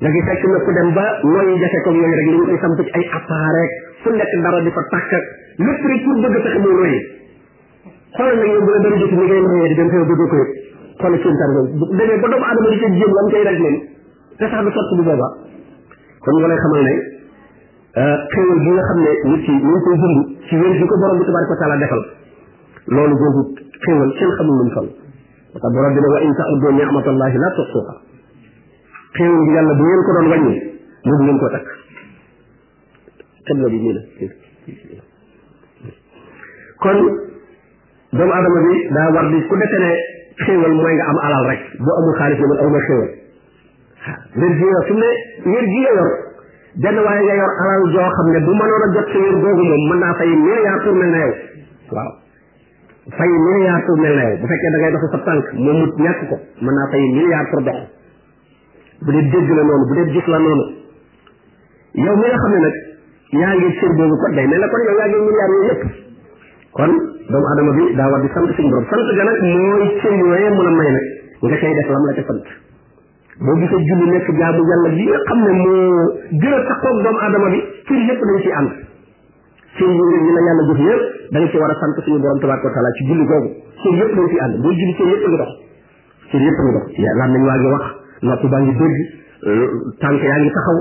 nga 0.00 0.08
gi 0.14 0.20
fekk 0.28 0.42
ku 0.64 0.70
dem 0.76 0.90
ba 0.96 1.04
mooy 1.24 1.52
jafe 1.60 1.78
comme 1.86 1.96
yooyu 2.04 2.16
rek 2.20 2.28
li 2.28 2.32
ñu 2.36 2.58
samp 2.62 2.80
ay 2.98 3.04
appareil 3.18 3.56
rek 3.60 3.70
fu 4.04 4.08
dara 4.44 4.60
di 4.66 4.70
fa 4.76 4.82
tàkk 4.92 5.10
lépp 5.66 5.82
rek 5.90 6.00
pour 6.04 6.16
bëgg 6.24 6.34
fexe 6.36 6.58
moo 6.64 6.74
royi 6.80 6.96
xoolal 8.16 8.36
nag 8.40 8.50
yow 8.52 8.62
bu 8.66 8.70
la 8.76 8.80
dara 8.84 8.96
jot 9.02 9.10
ni 9.16 9.24
ngay 9.24 9.68
di 9.72 9.74
dem 9.80 9.88
feew 9.94 10.04
bëgg 10.10 10.22
ko 10.30 10.36
yëpp 10.42 10.52
xoolal 11.00 11.20
seen 11.24 11.36
tar 11.40 11.50
boobu 11.56 11.72
demee 12.00 12.18
ba 12.24 12.28
doomu 12.32 12.46
adama 12.50 12.68
di 12.74 12.78
ca 12.84 12.88
jéem 12.98 13.12
lam 13.16 13.26
koy 13.32 13.42
rek 13.48 13.58
leen 13.64 13.76
te 14.40 14.44
sax 14.52 14.62
du 14.64 14.70
sotti 14.76 14.94
bu 14.98 15.02
boobaa 15.08 15.32
kon 16.26 16.36
nga 16.40 16.48
lay 16.52 16.58
xamal 16.64 16.82
ne 16.90 16.94
euh, 17.96 18.16
xéwal 18.34 18.58
bi 18.66 18.70
nga 18.76 18.84
xam 18.90 18.98
ne 19.00 19.12
nit 19.32 19.42
ki 19.48 19.52
ñu 19.64 19.70
ngi 19.72 19.80
koy 19.88 19.96
dund 19.96 20.76
ci 20.76 20.84
ko 20.90 20.94
borom 21.04 21.18
bi 21.20 21.24
tabaraka 21.30 21.76
defal 21.84 22.02
loolu 22.92 23.16
boobu 23.24 23.42
xéwal 23.80 24.10
kenn 24.20 24.32
xamul 24.36 24.56
lu 24.60 24.64
mu 24.68 24.72
toll 24.76 24.88
parce 25.56 25.64
que 25.64 25.68
borom 25.80 25.92
bi 25.96 26.00
ne 26.04 26.08
wa 26.12 26.18
in 26.20 26.32
ta'uddu 26.36 26.68
ni'matallahi 26.76 27.36
la 27.40 27.50
tuhsuha 27.56 27.96
xéewal 29.18 29.42
gi 29.48 29.52
yàlla 29.56 29.74
bu 29.78 29.84
ngeen 29.88 30.00
ko 30.06 30.10
doon 30.16 30.28
wàññi 30.32 30.54
mënu 31.08 31.24
leen 31.28 31.38
ko 31.42 31.46
takk 31.54 31.68
xel 33.46 33.56
la 33.64 33.68
bi 33.72 33.78
nii 33.84 33.94
la 33.96 34.02
kon 36.82 36.98
doomu 38.16 38.32
adama 38.38 38.60
bi 38.68 38.74
daa 38.96 39.08
war 39.14 39.26
di 39.32 39.38
ku 39.48 39.54
defe 39.60 39.78
ne 39.84 39.90
xéewal 40.44 40.74
mooy 40.80 40.94
nga 40.96 41.04
am 41.10 41.18
alal 41.26 41.44
rek 41.50 41.60
boo 41.84 41.94
amul 41.98 42.14
xaalis 42.18 42.38
ne 42.40 42.56
aw 42.64 42.68
ma 42.74 42.80
xéewal 42.86 43.10
wér 44.40 44.52
gi 44.60 44.66
yor 44.72 44.84
su 46.78 47.00
waaye 47.06 47.32
nga 47.38 47.48
alal 47.64 47.82
joo 47.94 48.10
ne 48.34 48.38
bu 48.46 48.52
mënoon 48.60 48.84
a 48.84 48.88
jot 48.96 49.06
sa 49.12 49.18
wér 49.24 49.36
googu 49.44 49.62
moom 49.70 49.82
mën 49.90 49.98
naa 50.04 50.14
fay 50.20 50.30
milliard 50.44 50.78
pour 50.84 50.94
mel 51.00 51.10
na 51.16 51.20
yow 51.26 51.32
waaw 51.96 52.12
fay 53.18 53.30
mel 53.46 53.60
na 53.64 53.74
bu 54.40 54.46
fekkee 54.50 54.72
da 54.74 54.78
ngay 54.78 54.92
dox 54.94 55.02
sa 55.14 55.18
tànk 55.28 55.46
moom 55.64 55.76
mu 55.80 55.86
ñàkk 56.04 56.20
ko 56.30 56.36
mën 56.64 56.74
naa 56.78 56.90
fay 56.92 57.02
milliard 57.16 57.48
pour 57.50 57.62
dox 57.64 57.95
bu 59.04 59.10
dee 59.12 59.24
dégg 59.32 59.50
la 59.56 59.62
noonu 59.68 59.84
bu 59.90 59.94
dee 59.96 60.04
gis 60.14 60.26
na 60.32 60.38
noonu 60.44 60.64
yow 62.04 62.16
mi 62.16 62.22
nga 62.26 62.36
xam 62.44 62.50
ne 62.54 62.58
nag 62.64 62.74
yaa 63.40 63.54
ngi 63.60 63.68
seen 63.80 63.92
boobu 63.98 64.16
kon 64.22 64.34
day 64.38 64.46
mel 64.52 64.60
ne 64.64 64.68
kon 64.72 64.78
yaa 64.88 64.92
ngi 65.10 65.16
milliards 65.24 65.52
yooyu 65.52 65.68
yëpp 65.68 65.82
kon 66.78 66.94
doomu 67.32 67.46
adama 67.52 67.72
bi 67.78 67.84
daa 67.98 68.08
war 68.12 68.20
di 68.24 68.28
sant 68.34 68.48
suñu 68.56 68.70
borom 68.70 68.84
sant 68.88 69.00
ga 69.00 69.02
nag 69.12 69.20
la 69.24 69.24
may 69.40 69.56
nag 69.56 69.64
nga 69.76 69.86
cay 70.00 70.14
bi 71.68 71.72
nga 71.76 71.82
a 71.84 71.84
taxoog 76.64 76.96
doomu 77.02 77.18
adama 77.28 77.52
bi 77.52 77.60
cër 77.90 78.00
yëpp 78.08 78.22
dañ 78.24 78.38
ciy 78.40 78.52
ànd 78.52 78.70
cër 79.76 79.88
yëpp 79.92 80.24
da 81.28 81.38
nga 81.40 81.48
ci 81.50 81.56
war 81.60 81.70
a 81.70 81.74
sant 81.80 81.98
suñu 82.02 82.18
borom 82.24 82.38
tabaraka 82.40 82.66
wa 82.68 82.72
taala 82.74 82.90
ci 82.96 83.02
julli 83.12 83.24
googu 83.26 83.48
yëpp 83.92 84.12
nga 84.12 84.14
dox 84.56 84.74
cër 86.32 86.40
yëpp 86.40 86.58
nañ 86.64 86.76
waa 87.44 87.56
ngi 87.60 87.70
wax 87.76 87.95
nopp 88.22 88.44
baa 88.52 88.60
ngi 88.64 88.72
dégg 88.80 88.96
euh, 89.50 89.66
tànk 90.00 90.22
yaa 90.22 90.38
ngi 90.40 90.50
taxaw 90.56 90.76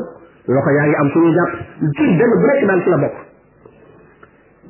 loxo 0.55 0.69
yaa 0.77 0.85
ngi 0.87 0.95
am 0.95 1.09
suñu 1.11 1.33
jàpp 1.33 1.51
jur 1.95 2.31
bu 2.41 2.47
nekk 2.47 2.65
daal 2.67 2.81
ci 2.83 2.89
la 2.89 2.97
bokk 2.97 3.15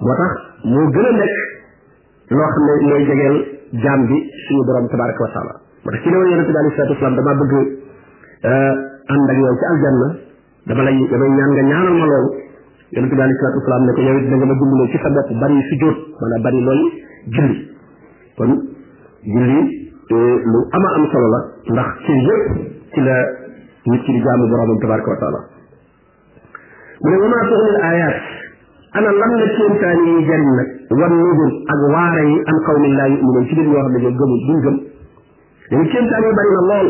moo 0.01 0.15
tax 0.21 0.33
moo 0.65 0.87
gën 0.91 1.05
a 1.05 1.11
nekk 1.11 1.33
loo 2.29 2.47
xam 2.53 2.63
ne 2.65 2.87
mooy 2.89 3.05
jegeel 3.05 3.37
jaam 3.83 4.05
bi 4.07 4.17
suñu 4.47 4.63
borom 4.65 4.87
tabaraka 4.89 5.23
wa 5.23 5.29
taala 5.33 5.53
moo 5.85 5.91
tax 5.91 6.01
ci 6.03 6.09
ne 6.09 6.17
woon 6.17 6.29
yonente 6.31 6.51
bi 6.51 6.57
alayhi 6.57 6.75
salaatu 6.77 6.93
wasalaam 6.93 7.15
damaa 7.15 7.35
bëgg 7.41 7.53
euh, 7.53 9.13
ànd 9.13 9.29
ak 9.29 9.37
yow 9.37 9.55
ci 9.61 9.65
aljanna 9.71 10.07
dama 10.67 10.83
lay 10.83 10.97
damay 11.11 11.29
ñaan 11.29 11.51
nga 11.53 11.61
ñaanal 11.69 11.93
ma 11.93 12.05
loolu 12.05 12.29
yonente 12.91 13.13
bi 13.15 13.21
alayhi 13.21 13.37
salaatu 13.41 13.59
wasalaam 13.61 13.83
ne 13.85 13.91
da 13.93 14.35
nga 14.41 14.87
ci 14.91 14.97
sa 14.97 15.09
bopp 15.09 15.29
bari 15.41 15.61
sujjóot 15.69 15.97
maanaam 16.21 16.41
bari 16.43 16.59
loolu 16.67 16.87
julli 17.29 17.57
kon 18.37 18.51
julli 19.25 19.93
lu 20.09 20.59
ama 20.77 20.87
am 20.95 21.03
solo 21.11 21.27
la 21.33 21.39
ndax 21.65 21.89
ci 22.05 22.11
yépp 22.13 22.47
ci 22.93 23.01
la 23.05 23.17
nit 23.89 24.03
ki 24.05 24.11
di 24.17 24.21
jaamu 24.25 24.47
boromam 24.51 24.77
tabaraka 24.83 25.09
wa 25.13 25.17
taala 25.21 25.39
mu 27.01 27.09
ne 27.09 27.17
wama 27.21 27.39
tuxni 27.49 27.71
l 27.73 27.77
ayat 27.81 28.15
ana 28.93 29.09
lan 29.11 29.31
la 29.33 29.47
kéemtaan 29.55 29.99
yi 30.05 30.13
jariñ 30.29 30.49
nag 30.61 30.69
wan 31.01 31.09
nudur 31.09 31.51
ak 31.73 31.79
waare 31.93 32.21
yi 32.29 32.37
an 32.53 32.57
qawmin 32.67 32.93
laa 32.99 33.07
yuminuun 33.15 33.45
ci 33.49 33.55
nit 33.55 33.65
ñoo 33.67 33.81
xam 33.81 33.89
ne 33.89 33.97
ñoo 34.03 34.13
gëmul 34.19 34.41
duñ 34.49 34.59
gëm 34.65 34.75
dañu 35.73 35.85
kéemtaan 35.93 36.21
yi 36.21 36.31
bari 36.37 36.51
na 36.57 36.61
lool 36.69 36.89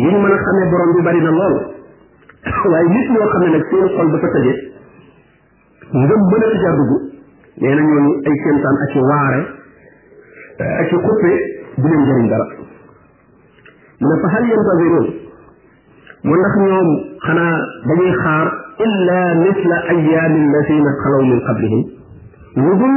yi 0.00 0.10
ñu 0.10 0.18
mën 0.18 0.32
a 0.34 0.38
xamee 0.42 0.70
borom 0.74 0.90
bi 0.96 1.02
bari 1.06 1.20
na 1.22 1.30
lool 1.30 1.56
waaye 2.66 2.88
nit 2.88 3.08
ñoo 3.14 3.28
xam 3.30 3.42
ne 3.42 3.48
nag 3.54 3.64
seen 3.70 3.86
xol 3.94 4.10
dafa 4.10 4.28
tëje 4.34 4.52
ngëm 5.94 6.22
mën 6.32 6.42
a 6.42 6.46
tëjaa 6.58 6.74
dugg 6.78 6.92
nee 7.62 7.74
na 7.78 7.80
ñooñu 7.86 8.12
ay 8.26 8.34
kéemtaan 8.42 8.74
ak 8.86 8.90
ci 8.90 8.98
waare 9.06 9.40
ak 10.82 10.84
ci 10.90 10.96
xuppee 10.98 11.58
du 11.80 11.88
leen 11.88 12.04
jëriñ 12.06 12.28
dara 12.30 12.46
mu 14.00 14.06
ne 14.12 14.18
fa 14.22 14.26
hal 14.36 14.44
yantaziruun 14.50 15.06
mu 16.28 16.34
ndax 16.40 16.54
ñoom 16.68 16.88
xanaa 17.26 17.56
dañuy 17.88 18.12
xaar 18.22 18.46
illa 18.86 19.20
misla 19.44 19.76
ayyaami 19.92 20.40
alladina 20.44 20.92
xalaw 21.02 21.22
min 21.30 21.40
qablihim 21.48 21.82
lu 22.64 22.72
dul 22.82 22.96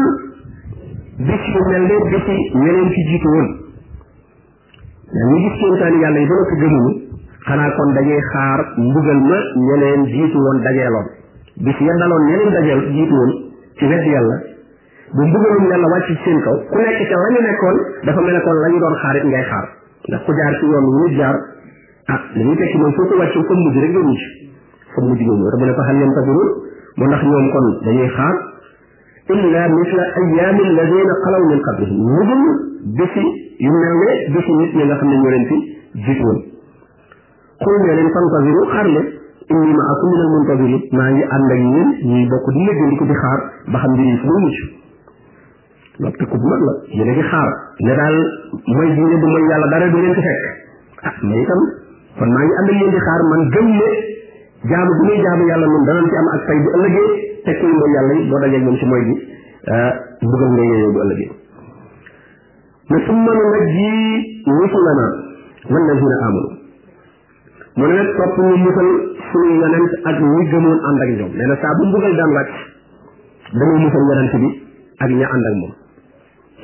bis 1.29 1.43
yu 1.53 1.61
mel 1.71 1.83
ne 1.91 1.97
bisi 2.13 2.37
ñeneen 2.63 2.89
ci 2.93 3.01
jiitu 3.09 3.27
woon 3.33 3.47
ñu 5.29 5.35
gis 5.43 5.55
kéemtaani 5.59 5.97
yàlla 6.03 6.19
yi 6.19 6.27
ba 6.31 6.35
noppi 6.39 6.55
gëmuñu 6.61 6.91
xanaa 7.47 7.71
kon 7.77 7.93
dañuy 7.97 8.21
xaar 8.31 8.59
mbugal 8.77 9.19
ma 9.29 9.37
ñeneen 9.69 10.05
jiitu 10.13 10.37
woon 10.37 10.59
dajeeloon 10.63 11.07
bis 11.67 11.77
ya 11.87 11.93
daloon 12.01 12.23
ñeneen 12.29 12.51
dajeel 12.57 12.81
jiitu 12.95 13.13
woon 13.15 13.31
ci 13.77 13.85
wet 13.85 14.05
yàlla 14.13 14.35
bu 15.17 15.21
mbugalum 15.27 15.63
yàlla 15.71 15.87
wàcc 15.93 16.07
ci 16.11 16.15
seen 16.25 16.39
kaw 16.45 16.55
ku 16.69 16.77
nekk 16.83 16.99
ca 17.09 17.15
la 17.23 17.29
ñu 17.33 17.39
nekkoon 17.47 17.75
dafa 18.05 18.19
mel 18.25 18.33
ne 18.37 18.41
kon 18.45 18.53
la 18.65 18.67
ñu 18.71 18.77
doon 18.83 18.95
xaarit 19.01 19.23
ngay 19.29 19.43
xaar 19.49 19.65
ndax 20.09 20.21
ku 20.27 20.31
jaar 20.39 20.53
ci 20.59 20.65
yoon 20.71 20.85
ñu 20.95 21.03
jaar 21.17 21.35
ah 22.13 22.19
dañuy 22.37 22.55
tekki 22.61 22.77
mooy 22.81 22.91
foo 22.97 23.05
ko 23.11 23.15
wàcc 23.21 23.35
fa 23.49 23.53
mujj 23.59 23.77
rek 23.83 23.91
nga 23.93 24.01
mujj 24.09 24.21
fa 24.93 24.99
mujj 25.07 25.19
nga 25.27 25.33
ñëw 25.39 25.49
te 25.53 25.65
ne 25.69 25.73
ko 25.77 25.81
xam 25.87 25.97
ñoom 26.01 26.13
tabirul 26.17 26.49
mu 26.97 27.03
ndax 27.09 27.21
ñoom 27.29 27.45
kon 27.53 27.65
dañuy 27.85 28.07
xaar 28.17 28.35
illa 29.37 29.61
misla 29.75 30.03
ayyaami 30.21 30.61
alladina 30.71 31.13
xalaw 31.25 31.43
min 31.49 31.59
qablihim 31.67 31.99
mujjul 32.13 32.41
bisi 33.01 33.25
yu 33.65 33.69
mel 33.83 33.95
ne 34.05 34.09
bisi 34.33 34.51
nit 34.61 34.71
ñi 34.77 34.81
nga 34.89 34.95
xam 34.97 35.07
ne 35.13 35.15
ñoo 35.21 35.29
leen 35.35 35.45
fi 35.51 35.57
jiitu 36.07 36.23
woon 36.25 36.39
xul 37.61 37.75
ne 37.85 37.93
leen 38.01 38.09
fantaziru 38.17 38.61
xaar 38.73 38.87
leen 38.95 39.07
inni 39.53 39.73
ma 39.77 39.83
akum 39.93 40.09
min 40.15 40.21
al 40.25 40.29
muntazirin 40.33 40.83
maa 40.97 41.09
ngi 41.13 41.21
ànd 41.37 41.51
ak 41.57 41.61
ñun 41.69 41.89
ñuy 42.01 42.25
bokk 42.33 42.47
di 42.57 42.65
lëggandiku 42.67 43.05
di 43.05 43.13
xaar 43.23 43.39
ba 43.73 43.77
xam 43.85 43.91
mbir 43.93 44.05
yi 44.09 44.17
fu 44.17 44.25
muy 44.33 44.41
mujj 44.47 44.59
loppiku 46.01 46.33
bu 46.41 46.47
mag 46.49 46.61
la 46.65 46.73
yéen 46.89 47.09
a 47.09 47.13
ngi 47.13 47.21
xaar 47.29 47.49
ne 47.85 47.93
daal 47.97 48.15
mooy 48.73 48.89
diine 48.97 49.15
bu 49.21 49.27
mooy 49.27 49.43
yàlla 49.49 49.67
dara 49.73 49.87
du 49.91 49.97
leen 50.01 50.13
ci 50.15 50.21
fekk 50.21 50.43
ah 51.03 51.13
mais 51.21 51.39
itam 51.43 51.61
kon 52.17 52.29
maa 52.33 52.43
ngi 52.45 52.53
ànd 52.61 52.69
ak 52.69 52.75
yéen 52.81 52.91
di 52.93 52.97
xaar 53.07 53.21
man 53.33 53.41
gëm 53.53 53.67
ne 53.69 53.89
bu 54.89 55.05
ñuy 55.05 55.17
jaamu 55.23 55.43
yàlla 55.49 55.67
moom 55.67 55.85
danañ 55.89 56.05
ci 56.09 56.15
am 56.21 56.27
ak 56.37 56.45
tay 56.47 56.57
bu 56.65 56.69
ëllëgee 56.75 57.09
te 57.45 57.51
kuy 57.59 57.71
mooy 57.77 57.91
yàlla 57.95 58.13
yi 58.13 58.29
boo 58.31 58.39
dajee 58.39 58.59
ñoom 58.65 58.75
si 58.77 58.85
mooy 58.85 59.03
bi 59.03 59.13
ah, 59.73 59.91
bëggal 60.31 60.49
nga 60.55 60.63
yooyu 60.63 60.91
bu 60.93 60.99
ne 62.93 62.97
summa 63.05 63.31
nunajji 63.37 63.91
rusulanaa 64.47 65.11
wallaziina 65.69 66.29
mu 66.33 66.41
ne 67.87 67.93
nag 67.99 68.09
topp 68.17 68.35
ñu 68.41 68.55
musal 68.65 68.89
suñu 69.29 69.55
yonent 69.61 69.91
ak 70.09 70.17
ñi 70.19 70.43
gëmoon 70.51 70.79
ànd 70.89 71.01
ak 71.05 71.09
ñoom 71.17 71.31
nee 71.37 71.45
na 71.47 71.55
saa 71.61 71.73
bu 71.77 71.83
mbugal 71.85 72.15
daan 72.17 72.31
wàcc 72.33 72.51
dañuy 73.59 73.79
musal 73.85 74.03
yonent 74.11 74.33
bi 74.41 74.49
ak 74.99 75.09
ña 75.09 75.27
ànd 75.33 75.45
ak 75.51 75.55
moom 75.61 75.73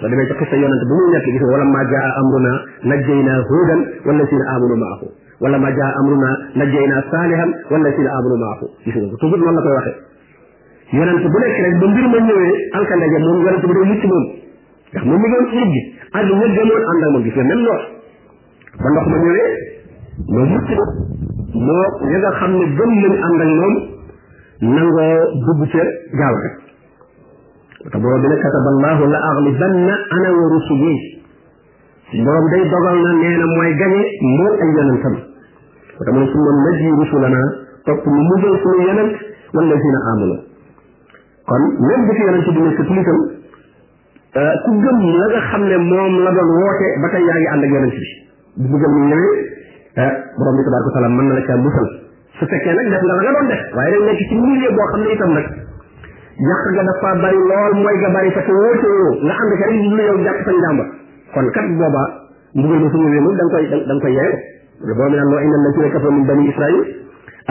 ba 0.01 0.07
demee 0.11 0.27
ci 0.27 0.33
xisa 0.39 0.55
yonent 0.59 0.83
bu 0.89 0.93
muy 0.97 1.07
nekk 1.13 1.25
gis 1.29 1.41
nga 1.43 1.51
wala 1.53 1.63
ma 1.71 1.81
jaa 1.93 2.09
amruna 2.19 2.51
najjayna 2.91 3.33
huudan 3.49 3.79
wallazina 4.07 4.45
amanu 4.55 4.75
maahu 4.83 5.07
wala 5.45 5.57
ma 5.63 5.71
jaa 5.79 5.91
amruna 6.01 6.29
najjayna 6.61 7.01
saalihan 7.11 7.49
wallazina 7.71 8.09
amanu 8.19 8.35
maahu 8.43 8.65
gis 8.85 8.95
nga 9.01 9.07
toujours 9.23 9.41
noonu 9.43 9.57
la 9.59 9.61
koy 9.67 9.75
waxee 9.75 9.99
yonent 10.99 11.23
bu 11.33 11.37
nekk 11.43 11.55
rek 11.65 11.75
ba 11.83 11.87
mbir 11.91 12.05
ma 12.13 12.17
ñëwee 12.27 12.53
alkande 12.79 13.05
ja 13.13 13.19
moom 13.25 13.39
yonent 13.45 13.63
bi 13.69 13.73
day 13.77 13.85
mucc 13.91 14.03
moom 14.11 14.23
ndax 14.91 15.03
moom 15.09 15.19
mi 15.21 15.27
ngi 15.27 15.33
woon 15.37 15.45
ci 15.51 15.55
nit 15.57 15.73
gi 15.75 15.83
ak 16.19 16.23
ña 16.23 16.47
gëmoon 16.59 16.83
ànd 16.91 17.01
ak 17.03 17.09
moom 17.13 17.23
gis 17.27 17.35
nga 17.39 17.43
même 17.49 17.63
lool 17.67 17.83
ba 18.83 18.87
ndox 18.93 19.05
ma 19.11 19.17
ñëwee 19.23 19.47
moo 20.35 20.45
mucc 20.53 20.67
na 20.79 20.87
moo 21.67 21.87
ña 22.11 22.17
nga 22.23 22.31
xam 22.39 22.51
ne 22.61 22.65
gëm 22.77 22.91
lañ 23.03 23.13
ànd 23.29 23.39
ak 23.47 23.51
moom 23.61 23.73
nangoo 24.63 25.13
dugg 25.45 25.61
ca 25.75 25.83
gaal 26.21 26.35
rek 26.43 26.55
te 27.87 27.97
borom 28.03 28.19
bi 28.23 28.27
ne 28.31 28.35
kataballaahu 28.43 29.05
la 29.11 29.17
aghlibanna 29.27 29.93
ana 30.15 30.29
wa 30.37 30.45
rusuli 30.53 30.93
suñ 32.11 32.23
borom 32.27 32.47
day 32.51 32.63
dogal 32.73 32.97
na 33.05 33.11
nee 33.21 33.37
na 33.39 33.45
mooy 33.53 33.71
gañe 33.81 34.01
moo 34.35 34.51
ay 34.63 34.69
yonentam 34.79 35.15
te 36.03 36.11
mu 36.11 36.19
ne 36.19 36.27
summa 36.31 36.51
najji 36.59 36.89
rusulana 37.03 37.39
topp 37.87 38.03
mu 38.05 38.19
mujjal 38.27 38.55
suñu 38.63 38.81
yonent 38.89 39.15
wallazina 39.55 39.99
amanu 40.11 40.35
kon 41.51 41.61
même 41.87 42.03
bu 42.09 42.13
fi 42.15 42.21
yonent 42.27 42.47
bi 42.55 42.61
nekk 42.67 42.81
ci 42.83 42.93
itam 42.99 43.19
euh, 44.35 44.53
ku 44.65 44.71
gëm 44.83 44.97
la 45.19 45.25
nga 45.31 45.39
xam 45.47 45.63
ne 45.71 45.77
moom 45.79 46.13
la 46.27 46.31
doon 46.35 46.51
woote 46.59 46.87
ba 47.03 47.07
tey 47.15 47.23
yaa 47.31 47.37
ngi 47.39 47.47
ànd 47.53 47.63
ak 47.63 47.69
yonent 47.75 47.97
bi 48.59 48.65
bu 48.67 48.67
mujjal 48.75 48.91
mu 48.91 49.03
ñëwee 49.07 49.39
euh, 50.03 50.11
borom 50.35 50.55
bi 50.59 50.63
tabaraka 50.67 50.91
taala 50.95 51.07
mën 51.15 51.27
na 51.27 51.33
la 51.33 51.41
caa 51.47 51.55
musal 51.63 51.87
su 52.27 52.45
fekkee 52.45 52.73
nag 52.75 52.89
def 52.91 53.01
nga 53.01 53.07
la 53.15 53.21
nga 53.23 53.31
doon 53.39 53.47
def 53.47 53.63
waaye 53.73 53.91
dañ 53.95 54.03
nekk 54.11 54.19
ci 54.27 54.35
milieu 54.35 54.69
boo 54.75 54.85
xam 54.91 54.99
ne 55.07 55.13
itam 55.15 55.31
nag 55.39 55.47
jàq 56.47 56.63
ga 56.75 56.83
dafa 56.87 57.09
bari 57.21 57.35
lool 57.51 57.71
mooy 57.83 57.95
ga 58.03 58.09
bari 58.15 58.29
te 58.35 58.39
wóote 58.47 58.87
woo 58.91 59.09
nga 59.27 59.33
ànd 59.43 59.53
ca 59.59 59.65
rek 59.67 59.79
lu 59.91 59.99
yow 60.07 60.17
jàpp 60.27 60.39
sa 60.47 60.51
njàmba 60.55 60.83
kon 61.35 61.47
kat 61.57 61.67
booba 61.79 62.03
mbugal 62.59 62.79
ma 62.83 62.87
su 62.87 62.95
ñëwee 63.03 63.19
moom 63.25 63.35
da 63.39 63.43
nga 63.47 63.51
koy 63.55 63.65
da 63.67 63.77
nga 63.83 63.95
koy 64.05 64.13
yeyoo 64.15 64.37
boobu 64.95 65.15
naan 65.19 65.27
loo 65.31 65.41
indal 65.43 65.59
nañ 65.65 65.71
ci 65.75 65.91
kafaru 65.95 66.13
min 66.15 66.25
bani 66.29 66.45
israil 66.51 66.79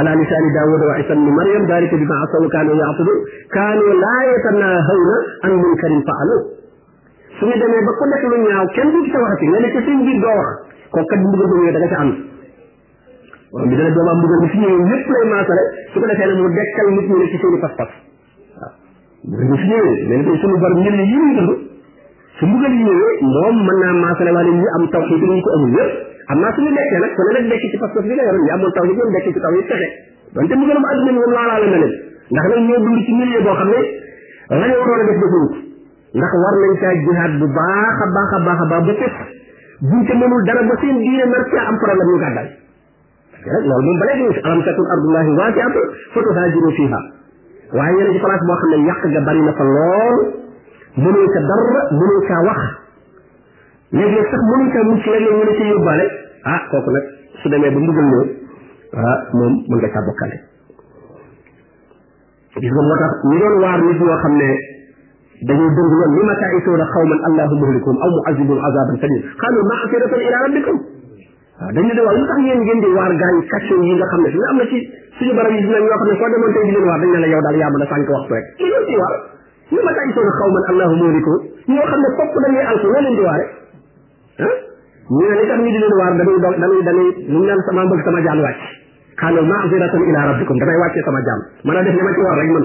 ala 0.01 0.11
lisaani 0.21 0.49
daawuda 0.57 0.85
wa 0.89 0.95
isa 1.03 1.15
bni 1.21 1.31
maryam 1.41 1.65
dalika 1.69 1.97
bima 2.01 2.17
asaw 2.25 2.43
kaanu 2.55 2.73
yaatudu 2.81 3.13
kaanu 3.53 3.85
laa 4.05 4.23
yatanahawna 4.33 5.17
an 5.45 5.53
munkarin 5.63 6.01
faalu 6.09 6.37
su 7.39 7.43
ñu 7.45 7.57
demee 7.65 7.83
ba 7.89 7.93
ku 8.01 8.05
def 8.15 8.23
lu 8.33 8.37
ñaaw 8.49 8.67
kenn 8.77 8.89
du 8.95 8.99
ci 9.05 9.11
sa 9.13 9.19
waxati 9.25 9.47
nga 9.53 9.59
ne 9.65 9.69
ci 9.75 9.81
suñ 9.85 10.01
biir 10.07 10.19
doo 10.25 10.33
wax 10.33 10.53
kooku 10.97 11.05
kat 11.13 11.21
bu 11.23 11.29
mbugal 11.35 11.49
ba 11.53 11.57
ñëwee 11.61 11.75
da 11.77 11.79
nga 11.85 11.89
ca 11.93 11.99
ànd 12.05 12.15
bi 13.69 13.75
dana 13.77 13.91
doomaam 13.99 14.17
mbugal 14.23 14.39
mi 14.45 14.49
su 14.49 14.57
ñëwee 14.65 14.81
ñëpp 14.89 15.05
lay 15.13 15.25
maasale 15.35 15.65
su 15.93 16.01
ko 16.01 16.07
defee 16.09 16.25
nag 16.33 16.39
mu 16.41 16.49
dekkal 16.57 16.89
nit 16.97 17.07
ñi 17.13 17.17
ne 17.23 17.27
ci 17.33 17.37
seeni 17.45 17.61
pas-pas 17.67 17.99
bu 19.27 19.57
fi 19.57 19.67
ñëwee 19.69 19.95
nee 20.11 20.17
na 20.19 20.25
tey 20.27 20.37
sunu 20.43 20.57
bor 20.63 20.71
njëriñ 20.79 20.99
yi 21.11 21.17
ñuy 21.19 21.33
dund 21.35 21.55
su 22.39 22.45
mbugal 22.47 22.73
yi 22.79 22.85
ñëwee 22.87 23.15
moom 23.33 23.57
mën 23.67 23.79
naa 23.83 23.93
maasale 24.03 24.31
wala 24.37 24.49
ñu 24.59 24.65
am 24.79 24.85
taw 24.93 25.03
ko 25.11 25.15
amul 25.15 25.71
yëpp 25.77 25.91
am 26.31 26.39
naa 26.43 26.53
suñu 26.55 26.71
nekkee 26.71 26.99
nag 27.03 27.13
ku 27.17 27.21
ne 27.27 27.31
nag 27.35 27.49
dekk 27.51 27.61
ci 27.61 27.79
que 27.83 28.01
bi 28.07 28.15
nga 28.15 28.23
yoroon 28.29 28.45
ñu 28.47 28.51
amoon 28.55 28.73
taw 28.77 28.85
yi 28.87 28.93
ñoom 28.95 29.11
dekk 29.15 29.27
ci 29.35 29.41
taw 29.43 29.53
yi 29.57 29.63
fexe 29.71 29.89
donte 30.35 30.55
mbugalam 30.55 30.85
àdduna 30.91 31.11
moom 31.19 31.33
laalaale 31.35 31.67
na 31.67 31.79
ndax 31.79 31.93
nag 32.31 32.45
ne 32.47 32.55
la 32.55 32.61
ñu 32.63 32.71
waroon 32.79 33.75
a 36.15 37.29
bu 37.41 37.47
baax 37.53 37.99
a 38.03 38.07
baax 38.15 38.31
baax 38.47 38.61
a 38.61 38.67
baax 38.71 38.85
ba 38.87 38.95
fekk 39.03 39.15
buñ 39.83 40.01
ca 40.07 40.15
mënul 40.15 40.43
dara 40.47 40.63
ba 40.63 40.75
seen 40.79 40.97
diine 41.03 41.25
am 41.27 41.77
problème 41.83 42.07
ñu 42.07 42.17
gàddaay 42.23 42.49
loolu 43.67 43.83
moom 43.83 43.99
ba 43.99 44.05
léegi 44.15 44.41
alam 44.47 44.63
takun 44.63 44.87
ardullahi 44.95 45.31
waasi'atan 45.35 45.87
fa 46.15 46.19
tuhaajiru 46.23 46.71
waaye 47.73 47.95
ñu 47.97 48.03
ne 48.07 48.13
ci 48.17 48.21
place 48.23 48.45
boo 48.49 48.57
xam 48.61 48.69
ne 48.73 48.79
yàq 48.89 49.03
ga 49.13 49.21
bari 49.29 49.41
na 49.45 49.53
fa 49.59 49.65
lool 49.65 50.17
mënuñ 51.05 51.27
ca 51.35 51.41
dara 51.49 51.81
mënuñ 51.99 52.17
caa 52.29 52.41
wax 52.49 52.61
léeg-léeg 53.93 54.29
sax 54.33 54.41
mënuñ 54.53 54.71
caa 54.73 54.85
mucc 54.89 55.05
léeg-léeg 55.05 55.37
ñu 55.37 55.45
ne 55.45 55.55
ci 55.59 55.63
yóbbaale 55.73 56.05
ah 56.49 56.61
kooku 56.73 56.91
nag 56.97 57.05
su 57.43 57.49
demee 57.53 57.71
ba 57.75 57.79
mbugal 57.85 58.07
ñëw 58.09 58.23
ah 59.05 59.19
moom 59.37 59.53
mën 59.69 59.77
nga 59.81 59.89
caa 59.95 60.05
bokkale 60.09 60.37
gis 62.57 62.73
nga 62.73 62.83
moo 62.89 62.97
tax 63.05 63.13
ñu 63.29 63.37
doon 63.39 63.55
waar 63.63 63.79
nit 63.85 63.99
ñoo 64.01 64.17
xam 64.25 64.35
ne 64.41 64.49
dañuy 65.49 65.69
dëng 65.77 65.91
loon 65.93 66.11
li 66.17 66.23
ma 66.25 66.35
taisuuna 66.41 66.85
xawman 66.95 67.21
allahu 67.29 67.55
muhlikum 67.61 67.97
aw 68.01 68.11
muazibum 68.17 68.59
azaban 68.65 68.97
kadir 69.05 69.23
xaalu 69.45 69.61
maasiratan 69.71 70.21
ila 70.29 70.39
rabbikum 70.45 70.79
waaw 71.59 71.73
dañu 71.75 71.91
de 71.93 72.03
waaw 72.07 72.17
lu 72.19 72.27
tax 72.31 72.39
ngeen 72.43 72.61
ngeen 72.63 72.81
di 72.83 72.87
waar 72.95 73.13
gars 73.21 73.35
yi 73.43 73.49
kàcce 73.51 73.75
yi 73.83 73.95
nga 73.99 74.07
xam 74.13 74.21
ne 74.23 74.31
fi 74.31 74.39
am 74.51 74.57
na 74.57 74.65
ci 74.71 74.79
suñu 75.19 75.35
barab 75.35 75.51
yi 75.55 75.61
dinañ 75.67 75.83
yoo 75.83 75.99
xam 75.99 76.07
ne 76.07 76.15
soo 76.19 76.29
demoon 76.33 76.53
tey 76.55 76.65
di 76.67 76.71
leen 76.75 76.87
waar 76.87 76.99
dañ 77.03 77.11
ne 77.15 77.19
la 77.23 77.27
yow 77.33 77.41
daal 77.47 77.57
yaa 77.59 77.71
mën 77.75 77.83
a 77.83 77.87
sànq 77.91 78.11
waxtu 78.15 78.33
rek 78.35 78.45
li 78.63 78.69
leen 78.71 78.85
di 78.87 78.95
waar 78.95 79.13
ñu 79.75 79.81
ma 79.83 79.93
tàyyi 79.99 80.13
soona 80.15 80.31
xaw 80.39 80.49
man 80.55 80.65
allahu 80.71 80.95
muhliku 81.03 81.35
ñoo 81.75 81.87
xam 81.91 81.99
ne 82.03 82.09
fopp 82.19 82.33
dañuy 82.45 82.65
alku 82.71 82.87
loo 82.95 83.01
leen 83.03 83.17
di 83.19 83.23
waare 83.27 83.45
ah 84.47 84.55
ñu 85.19 85.25
ne 85.27 85.35
li 85.39 85.45
tax 85.51 85.59
ñu 85.59 85.69
di 85.75 85.79
leen 85.83 85.95
waar 85.99 86.13
dañuy 86.19 86.37
do 86.45 86.49
dañuy 86.63 86.81
dañuy 86.89 87.09
lu 87.27 87.39
mu 87.43 87.45
naan 87.49 87.61
sama 87.67 87.81
mbëgg 87.89 88.03
sama 88.07 88.21
jaan 88.27 88.39
wàcc 88.47 88.61
xaalo 89.19 89.41
maasiratan 89.51 90.03
ila 90.09 90.21
rabbikum 90.31 90.57
damay 90.63 90.77
wàccee 90.83 91.03
sama 91.11 91.21
jaan 91.27 91.41
mën 91.67 91.75
a 91.75 91.81
def 91.83 91.95
li 91.99 92.03
ma 92.07 92.11
ci 92.15 92.21
war 92.23 92.37
rek 92.39 92.51
man 92.55 92.65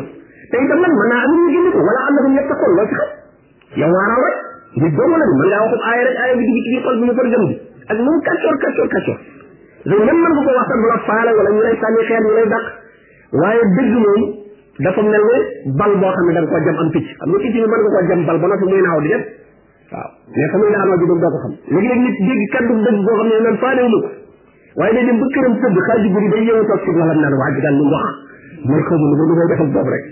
te 0.49 0.55
itam 0.63 0.79
nag 0.85 0.93
mën 1.01 1.07
naa 1.11 1.21
am 1.25 1.31
ñu 1.41 1.45
gindi 1.57 1.69
ko 1.75 1.79
wala 1.87 2.01
annahum 2.09 2.33
yattaqoon 2.37 2.73
loo 2.77 2.85
ci 2.89 2.95
xam 2.99 3.09
yow 3.81 3.89
waaral 3.89 4.19
rek 4.29 4.37
nit 4.85 4.93
doomu 4.97 5.15
la 5.17 5.25
mën 5.33 5.47
ngaa 5.49 5.61
waxu 5.65 5.77
aaya 5.81 6.01
rek 6.07 6.17
aaya 6.21 6.35
bi 6.39 6.43
digi 6.47 6.61
ci 6.65 6.77
xol 6.85 6.95
bi 7.01 7.05
ñu 7.09 7.15
për 7.19 7.29
jëm 7.33 7.43
bi 7.51 7.55
ak 7.87 7.97
moom 7.99 8.17
kaccoor 8.23 8.55
kaccoor 8.63 8.87
kaccoor 8.91 9.17
loolu 9.91 10.03
même 10.07 10.15
mën 10.23 10.31
nga 10.31 10.43
ko 10.47 10.51
waxtaan 10.55 10.79
bu 10.83 10.87
la 10.93 10.99
faale 11.07 11.31
wala 11.37 11.49
ñu 11.55 11.61
lay 11.65 11.75
sànni 11.81 12.01
xeer 12.09 12.21
ñu 12.25 12.31
lay 12.37 12.47
dàq 12.53 12.65
waaye 13.41 13.59
dëgg 13.77 13.93
moom 14.03 14.19
dafa 14.85 15.01
mel 15.07 15.23
ne 15.23 15.71
bal 15.81 15.93
boo 16.01 16.11
xam 16.15 16.25
ne 16.29 16.33
da 16.33 16.39
nga 16.41 16.47
koo 16.53 16.63
jam 16.67 16.77
am 16.83 16.89
picc 16.95 17.07
xam 17.19 17.29
nga 17.33 17.39
picc 17.43 17.51
bi 17.55 17.59
mën 17.63 17.71
nga 17.83 17.91
koo 17.91 18.05
jam 18.09 18.21
bal 18.29 18.37
ba 18.43 18.47
noppi 18.53 18.65
muy 18.71 18.81
naaw 18.87 18.99
di 19.03 19.09
dem 19.11 19.23
waaw 19.93 20.09
mais 20.33 20.49
fa 20.53 20.57
muy 20.61 20.71
naanoo 20.73 20.95
ji 21.01 21.05
doo 21.07 21.17
ko 21.27 21.39
xam 21.43 21.53
léegi 21.73 21.87
nag 21.91 21.99
nit 22.07 22.17
dégg 22.29 22.43
kaddu 22.55 22.73
dëgg 22.87 22.99
boo 23.07 23.15
xam 23.19 23.27
ne 23.27 23.35
naan 23.43 23.57
faale 23.65 23.81
wu 23.91 23.99
ko 23.99 24.09
waaye 24.79 24.93
day 24.97 25.03
dem 25.09 25.19
ba 25.19 25.25
këram 25.35 25.53
tëdd 25.65 25.77
xaaju 25.89 26.07
guddi 26.15 26.27
day 26.35 26.43
yeewu 26.47 26.63
toog 26.71 26.79
ci 26.87 26.91
lalam 26.99 27.19
naan 27.25 27.35
waa 27.41 27.51
ji 27.51 27.59
daal 27.67 27.75
lu 27.75 27.85
wax 27.91 28.07
mooy 28.69 28.81
xaw 28.89 28.95
ma 28.95 29.15
lu 29.19 29.23
may 29.31 29.47
defal 29.53 29.69
bopp 29.75 29.87
rek 29.91 30.03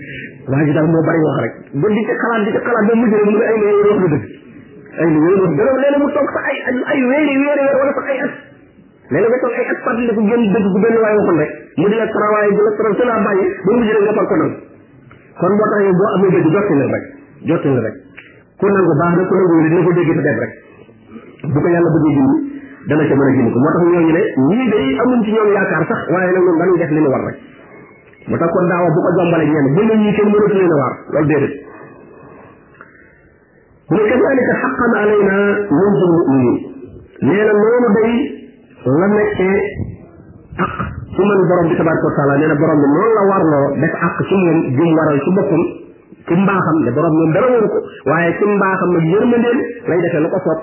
waa 0.52 0.62
ji 0.68 0.72
daal 0.78 0.86
moo 0.94 1.00
bari 1.08 1.20
wax 1.26 1.38
rek 1.46 1.54
ba 1.82 1.86
di 1.96 2.02
ci 2.08 2.12
xalaat 2.20 2.40
di 2.44 2.50
ci 2.56 2.60
xalaat 2.66 2.84
ba 2.88 2.92
mujj 3.00 3.12
rek 3.16 3.24
mu 3.26 3.36
ne 3.40 3.44
ay 3.50 3.56
lay 3.64 3.74
wax 3.88 3.98
lu 4.04 4.10
dëgg 4.16 4.41
ay 4.92 5.06
lu 5.08 5.18
wéeru 5.24 5.46
gërëm 5.58 5.76
leen 5.82 5.94
mu 6.00 6.08
toog 6.14 6.28
sax 6.28 6.44
ay 6.52 6.56
ay 6.92 6.98
wéeri 7.10 7.34
wéeri 7.40 7.62
weer 7.64 7.78
wala 7.80 7.92
sax 7.96 8.04
ay 8.12 8.18
as 8.26 8.32
leen 9.12 9.24
nga 9.32 9.38
toog 9.44 9.54
ay 9.60 9.66
at 9.72 9.80
fàttali 9.86 10.12
ko 10.16 10.20
gën 10.30 10.42
dëgg 10.52 10.66
bu 10.74 10.78
benn 10.84 10.98
waay 11.02 11.14
waxoon 11.18 11.38
rek 11.42 11.50
mu 11.80 11.86
di 11.92 11.96
la 12.00 12.06
travail 12.16 12.48
bu 12.56 12.60
la 12.66 12.72
travail 12.76 13.08
la 13.12 13.16
bàyyi 13.26 13.46
ba 13.66 13.70
mu 13.76 13.84
jëlee 13.88 14.04
nga 14.04 14.14
far 14.18 14.26
ko 14.30 14.36
kon 15.40 15.52
moo 15.56 15.66
tax 15.72 15.80
yow 15.86 15.94
boo 16.00 16.10
amee 16.16 16.30
dëgg 16.34 16.46
jotti 16.56 16.74
la 16.82 16.88
rek 16.96 17.04
jotti 17.50 17.68
la 17.76 17.80
rek 17.86 17.94
ku 18.60 18.64
nangu 18.74 18.92
baax 19.00 19.12
na 19.18 19.22
ku 19.28 19.32
nangu 19.38 19.54
wéri 19.56 19.68
dina 19.72 19.82
ko 19.86 19.92
dégg 19.98 20.10
te 20.18 20.22
dem 20.28 20.38
rek 20.44 20.52
bu 21.52 21.58
ko 21.64 21.68
yàlla 21.74 21.90
bëggee 21.96 22.12
jindi 22.16 22.36
dana 22.90 23.02
ca 23.08 23.14
mën 23.18 23.26
a 23.28 23.30
jindi 23.36 23.50
ko 23.52 23.58
moo 23.64 23.70
tax 23.72 23.80
ñoo 23.92 24.02
ñu 24.06 24.12
ne 24.16 24.22
ñii 24.50 24.66
day 24.74 24.86
amuñ 25.04 25.20
ci 25.24 25.30
ñoom 25.34 25.48
yaakaar 25.56 25.84
sax 25.92 26.00
waaye 26.12 26.30
nag 26.36 26.42
ñoom 26.46 26.58
dañuy 26.62 26.76
def 26.82 26.90
li 26.96 27.00
ñu 27.04 27.08
war 27.14 27.22
rek 27.28 27.36
moo 28.28 28.36
tax 28.44 28.48
kon 28.56 28.66
daawa 28.70 28.88
bu 28.96 29.00
ko 29.06 29.10
jombale 29.18 29.44
ñenn 29.52 29.66
bu 29.76 29.80
ne 29.88 29.94
ñii 30.04 30.14
kenn 30.20 30.28
mënatu 30.36 30.56
leen 30.60 30.72
a 30.72 30.76
waar 30.82 30.92
loolu 31.16 31.28
déedéet 31.32 31.61
wa 33.92 34.00
kadalika 34.08 34.52
xaqan 34.64 34.92
alayna 35.04 35.36
nunjil 35.76 36.10
muminin 36.16 36.56
nee 37.28 37.42
na 37.48 37.52
noonu 37.58 37.88
day 37.92 38.12
la 38.88 39.06
nekkee 39.06 39.58
aq 40.56 40.76
ci 41.12 41.20
man 41.28 41.40
borom 41.44 41.66
bi 41.72 41.76
tabaraka 41.80 42.04
wa 42.08 42.14
taala 42.18 42.34
nee 42.40 42.48
na 42.52 42.56
borom 42.62 42.78
bi 42.84 42.88
noonu 42.92 43.12
la 43.16 43.22
warloo 43.30 43.66
def 43.82 43.94
aq 44.08 44.16
ci 44.30 44.36
moom 44.44 44.58
jum 44.78 44.88
waral 44.98 45.18
ci 45.26 45.30
boppam 45.38 45.62
ci 46.30 46.34
mbaaxam 46.44 46.76
ne 46.86 46.90
borom 46.96 47.12
moom 47.18 47.30
dara 47.36 47.48
waru 47.56 47.68
ko 47.74 47.78
waaye 48.12 48.32
ci 48.40 48.44
mbaaxam 48.54 48.88
nag 48.96 49.04
yërmandeel 49.12 49.58
lay 49.90 50.00
defee 50.06 50.22
lu 50.24 50.28
ko 50.32 50.38
soob 50.40 50.60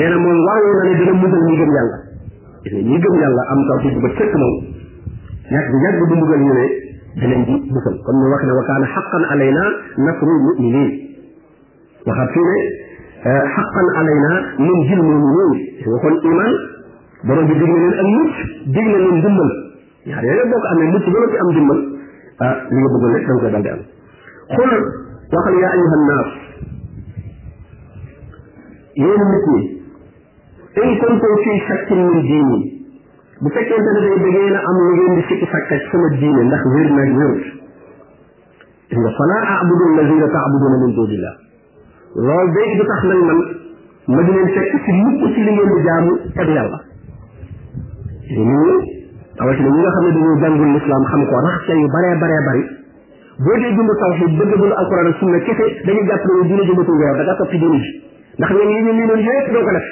nee 0.00 0.08
na 0.10 0.16
moom 0.24 0.38
warloo 0.48 0.74
na 0.74 0.82
ne 0.88 0.92
dina 1.02 1.12
mugal 1.22 1.42
ñi 1.48 1.54
gëm 1.62 1.70
yàlla 1.78 1.98
ñi 2.88 2.96
gëm 3.04 3.14
yàlla 3.22 3.42
am 3.54 3.60
taw 3.70 3.78
ci 3.84 3.88
bu 3.94 4.00
ba 4.02 4.08
cëkk 4.18 4.32
moom 4.42 4.54
yàgg 5.54 5.72
yàgg 5.86 6.00
du 6.10 6.14
mugal 6.22 6.40
ñu 6.48 6.52
ne 6.58 6.66
danañ 7.22 7.42
di 7.46 7.54
musal 7.70 7.94
comme 8.06 8.18
ni 8.18 8.26
wax 8.34 8.42
ne 8.42 8.52
wa 8.58 8.64
kaana 8.70 8.86
xaqan 8.96 9.24
alayna 9.34 9.64
nasrul 10.06 10.38
muminin 10.48 11.11
وخاتينا 12.06 12.84
حقا 13.46 13.82
علينا 13.98 14.32
من 14.58 14.76
جل 14.88 15.00
المؤمنين 15.00 15.80
وكل 15.96 16.20
إيمان 16.24 16.52
برد 17.24 17.46
دين 17.46 17.70
من 17.74 17.92
الموت 17.92 18.32
دين 18.66 18.98
من 19.08 19.22
جمل 19.22 19.50
يعني 20.06 20.28
لا 20.36 20.44
بد 20.44 20.52
أن 20.72 20.78
الموت 20.88 21.02
بلا 21.06 21.40
أم 21.42 21.50
جمل 21.50 21.92
اللي 22.42 22.82
يبغى 22.82 23.20
لك 23.20 23.30
هذا 23.30 23.52
بعد 23.60 23.82
خل 24.56 24.76
وقل 25.34 25.54
يا 25.62 25.72
أيها 25.72 25.94
الناس 26.00 26.28
يوم 28.96 29.20
مكني 29.34 29.82
إن 30.84 30.96
كنت 31.00 31.22
في 31.44 31.52
شك 31.68 31.92
من 31.92 32.22
ديني 32.22 32.82
بفكر 33.42 33.78
أن 33.78 33.96
الذي 33.96 34.22
بيجينا 34.24 34.58
أم 34.58 34.94
يجينا 34.96 35.14
بشك 35.16 35.44
شك 35.44 35.94
من 35.94 36.14
الدين 36.14 36.50
نخ 36.50 36.62
غير 36.78 36.92
ما 36.92 37.02
غير 37.02 37.62
إن 38.92 39.02
فلا 39.18 39.44
أعبد 39.50 39.80
الذين 39.98 40.20
تعبدون 40.20 40.72
من 40.86 40.94
دون 40.96 41.10
الله 41.10 41.51
lool 42.14 42.46
day 42.52 42.68
du 42.76 42.84
tax 42.86 43.02
nag 43.08 43.20
man 43.26 43.38
ma 44.12 44.22
di 44.24 44.32
leen 44.36 44.48
fekk 44.54 44.70
ci 44.86 44.92
mukk 44.96 45.22
ci 45.36 45.40
li 45.46 45.52
ngeen 45.56 45.70
di 45.72 45.82
jaamu 45.84 46.12
ak 46.42 46.46
yàlla 46.56 46.78
li 48.20 48.40
ñu 48.48 48.66
rawatina 49.38 49.68
ñi 49.68 49.80
nga 49.80 49.90
xam 49.94 50.04
ne 50.04 50.10
dañoo 50.16 50.36
jàngul 50.42 50.68
lislaam 50.76 51.04
xam 51.12 51.22
ko 51.30 51.34
rax 51.46 51.58
ca 51.68 51.72
yu 51.78 51.86
baree 51.94 52.14
baree 52.24 52.40
bari 52.48 52.62
boo 53.46 53.56
dee 53.62 53.72
dund 53.78 53.90
tawxid 54.02 54.30
bëgg 54.40 54.52
bëgg 54.60 54.74
alquran 54.82 55.06
ak 55.12 55.16
sunna 55.22 55.38
kese 55.46 55.64
dañuy 55.86 56.04
jàpp 56.10 56.24
ne 56.28 56.44
diine 56.48 56.62
jëmatul 56.68 56.94
nga 57.00 57.06
yow 57.08 57.16
da 57.16 57.22
nga 57.28 57.34
topp 57.40 57.50
ci 57.54 57.58
diine 57.62 57.78
ji 57.80 57.90
ndax 58.36 58.50
ñoom 58.56 58.70
yi 58.76 58.82
ñu 58.82 58.92
liinoon 58.92 59.20
yëpp 59.28 59.46
doo 59.54 59.64
ko 59.64 59.72
def 59.78 59.86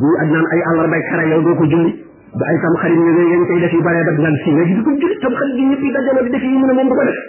bu 0.00 0.08
ak 0.16 0.28
naan 0.32 0.46
ay 0.56 0.60
àllarbay 0.72 1.02
xare 1.12 1.24
yow 1.28 1.42
doo 1.42 1.54
ko 1.60 1.64
julli 1.74 1.92
ba 2.40 2.44
ay 2.48 2.56
tam 2.64 2.74
xarit 2.80 2.96
ñu 2.96 3.12
ngeen 3.20 3.44
koy 3.52 3.58
def 3.60 3.72
yu 3.76 3.82
baree 3.84 4.04
dab 4.08 4.16
naan 4.16 4.36
si 4.42 4.48
nga 4.50 4.62
ji 4.64 4.72
di 4.80 4.80
ko 4.80 4.90
julli 4.96 5.16
tam 5.20 5.34
xarit 5.36 5.56
yi 5.60 5.64
ñëpp 5.68 5.82
yi 5.84 5.92
dajale 5.92 6.20
di 6.24 6.30
def 6.32 6.42
yi 6.48 6.56
mu 6.56 6.64
ne 6.66 6.72
moom 6.72 6.88
du 6.88 6.94
ko 6.96 7.04
def 7.04 7.20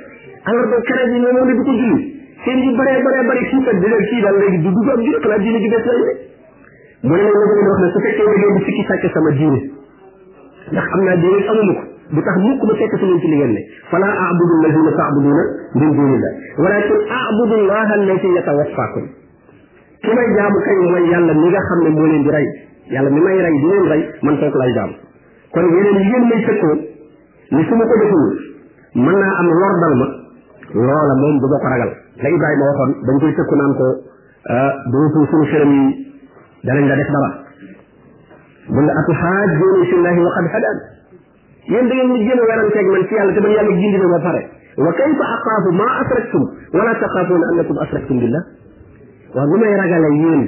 àllarbay 0.48 0.80
xare 0.88 1.04
yi 1.12 1.20
ñoom 1.20 1.34
moom 1.36 1.48
ne 1.52 1.56
du 1.60 1.64
ko 1.68 1.72
julli 1.84 2.22
seen 2.44 2.60
yu 2.68 2.72
bare 2.78 2.96
bare 3.08 3.22
bare 3.28 3.42
ci 3.50 3.58
kat 3.68 3.76
dina 3.84 3.98
ci 4.08 4.18
dal 4.24 4.38
legi 4.42 4.58
du 4.64 4.70
dugg 4.76 4.90
am 4.94 5.00
jëk 5.08 5.26
la 5.32 5.38
dina 5.44 5.58
ci 5.60 5.68
def 5.74 5.86
lay 5.86 6.14
mu 7.00 7.16
ne 7.16 7.24
la 7.24 7.32
ngeen 7.32 7.64
wax 7.68 7.80
na 7.84 7.88
su 7.94 8.00
fekkee 8.06 8.26
ngeen 8.32 8.56
di 8.58 8.64
sikki 8.68 8.84
sàcc 8.90 9.06
sama 9.14 9.30
diine 9.38 9.60
ndax 10.70 10.88
am 10.92 11.00
diine 11.24 11.44
amuma 11.54 11.74
bu 12.16 12.20
tax 12.28 12.38
mukk 12.48 12.66
ba 12.72 12.76
fekk 12.82 12.94
ci 13.04 13.12
ci 13.24 13.28
li 13.32 13.66
fala 13.92 14.08
a'budu 14.12 14.54
alladhina 14.60 14.92
ta'buduna 15.00 15.44
min 15.84 15.90
dunillah 15.96 16.32
walakin 16.60 17.00
a'budu 17.20 17.54
allaha 17.64 17.94
alladhi 18.00 18.28
yatawaffakum 18.40 19.06
ki 20.04 20.12
may 20.20 20.30
jaamu 20.40 20.60
kay 20.68 20.78
mooy 20.84 21.04
yàlla 21.14 21.34
mi 21.40 21.48
nga 21.54 21.62
xam 21.70 21.80
ne 21.88 21.90
moo 21.98 22.08
di 22.08 22.30
rey 22.36 22.46
yàlla 22.96 23.10
mi 23.10 23.20
may 23.28 23.38
rey 23.46 23.54
di 23.60 23.68
leen 23.72 23.86
rey 23.94 24.04
man 24.28 24.36
kooku 24.44 24.58
lay 24.64 24.74
kon 24.80 24.96
yeneen 25.64 25.96
yi 25.96 26.10
ngeen 26.12 26.24
may 26.28 26.42
ni 27.56 27.62
ko 27.64 27.72
am 29.00 29.48
ma 29.48 30.28
du 30.74 30.76
ko 30.76 31.70
ragal 31.70 31.92
la 32.22 32.30
ibrahima 32.30 32.64
waxoon 32.70 32.92
dañ 33.08 33.18
koy 33.22 33.34
tëkku 33.34 33.56
naan 33.58 33.74
ko 33.78 33.86
dootu 34.94 35.20
suñu 35.32 35.46
xërëm 35.52 35.72
yi 35.74 35.84
danañ 36.68 36.86
la 36.90 36.96
def 36.96 37.10
dara 37.10 37.30
bu 38.70 38.82
nga 38.84 38.94
atu 39.02 39.12
xaaj 39.22 39.50
yoonu 39.62 39.84
fi 39.90 39.96
llahi 39.98 40.20
wa 40.26 40.32
qad 40.36 40.46
hadan 40.54 40.78
yéen 41.72 41.88
da 41.90 41.94
ngeen 41.96 42.10
ñu 42.14 42.18
jéem 42.18 42.40
a 42.40 42.46
weranteeg 42.50 42.88
man 42.94 43.06
ci 43.10 43.14
yàlla 43.16 43.34
te 43.34 43.42
man 43.42 43.52
yàlla 43.52 43.74
gindi 43.82 43.98
na 43.98 44.08
ba 44.14 44.20
pare 44.20 44.42
wa 44.78 44.92
kayfa 44.94 45.24
aqaafu 45.38 45.70
ma 45.74 45.86
asraktum 46.02 46.44
wala 46.74 46.92
taqaafuuna 47.02 47.46
annakum 47.52 47.78
asraktum 47.78 48.18
billah 48.20 48.44
waaw 49.36 49.48
lu 49.50 49.58
may 49.58 49.74
ragale 49.76 50.10
yéen 50.22 50.44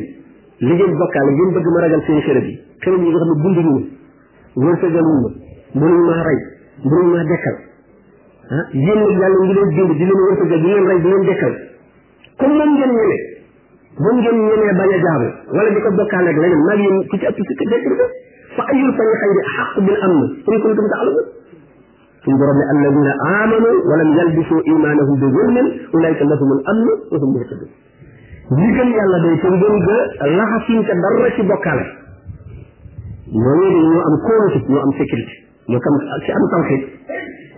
li 0.68 0.74
ngeen 0.74 0.98
bokkaale 1.02 1.32
ngeen 1.32 1.52
bëgg 1.58 1.68
ma 1.74 1.80
ragal 1.82 2.02
seen 2.08 2.22
xërëm 2.26 2.46
yi 2.46 2.56
xërëm 2.84 3.02
yi 3.02 3.10
nga 3.10 3.18
xam 3.20 3.30
ne 3.34 3.42
bunduñu 3.44 3.76
ma 4.54 4.66
wërsëgaluñu 4.70 5.30
ma 5.34 5.82
mënuñ 5.82 6.02
maa 6.10 6.24
rey 6.30 6.38
mënuñ 6.86 7.08
maa 7.12 7.26
dekkal 7.32 7.58
ah 8.54 8.66
yéen 8.78 8.98
nag 9.00 9.18
yàlla 9.20 9.40
ngi 9.44 9.54
leen 9.58 9.70
bind 9.76 9.92
di 10.00 10.04
leen 10.04 10.20
wërsëgal 10.24 10.60
di 10.64 10.68
leen 10.74 10.86
rey 10.88 11.00
di 11.04 11.10
leen 11.12 11.24
dekkal 11.30 11.54
comme 12.42 12.58
moom 12.58 12.72
ngeen 12.78 12.92
ñeme 12.94 13.18
moom 14.06 14.18
ngeen 14.22 14.38
ñemee 14.50 14.76
bañ 14.80 14.90
a 14.94 14.98
jaamu 15.06 15.30
wala 15.56 15.70
di 15.74 15.80
ko 15.86 15.90
bokkaale 16.00 16.30
ak 16.34 16.38
leneen 16.44 16.62
maa 16.68 16.76
ngi 16.78 16.86
yéen 16.86 17.00
ku 17.10 17.16
ci 17.20 17.26
ëpp 17.26 17.38
ci 17.58 17.66
dekk 17.74 17.86
bi 17.90 17.96
fa 18.58 18.64
ayul 18.70 18.90
fañ 19.00 19.08
xëy 19.22 19.32
di 19.38 19.42
xaq 19.56 19.72
bil 19.88 19.98
am 20.08 20.14
in 20.54 20.60
kuntum 20.66 20.86
taalamun 20.92 21.28
suñu 22.26 22.38
borom 22.42 22.58
ne 22.62 22.66
alladina 22.74 23.14
amanu 23.42 23.70
walam 23.90 24.10
yalbisu 24.20 24.56
imanahum 24.74 25.16
bi 25.22 25.28
zulmin 25.36 25.68
ulaika 25.98 26.24
lahum 26.32 26.50
al 26.56 26.62
amn 26.74 26.86
wa 27.12 27.18
hum 27.24 27.30
muhtadun 27.34 27.70
ñi 28.62 28.68
gëm 28.78 28.90
yàlla 28.98 29.18
day 29.26 29.36
te 29.42 29.48
ngëm 29.58 29.76
ga 29.88 29.98
laxasuñ 30.42 30.80
ca 30.88 30.94
dara 31.02 31.30
ci 31.36 31.42
bokkaale 31.50 31.86
ñoo 33.42 33.70
ñoo 33.90 34.02
am 34.10 34.16
kóolute 34.28 34.58
ñoo 34.70 34.84
am 34.86 34.92
sécurité 35.02 35.34
ñoo 35.66 35.82
kam 35.84 35.94
ci 36.26 36.30
am 36.38 36.44
tawxid 36.54 36.84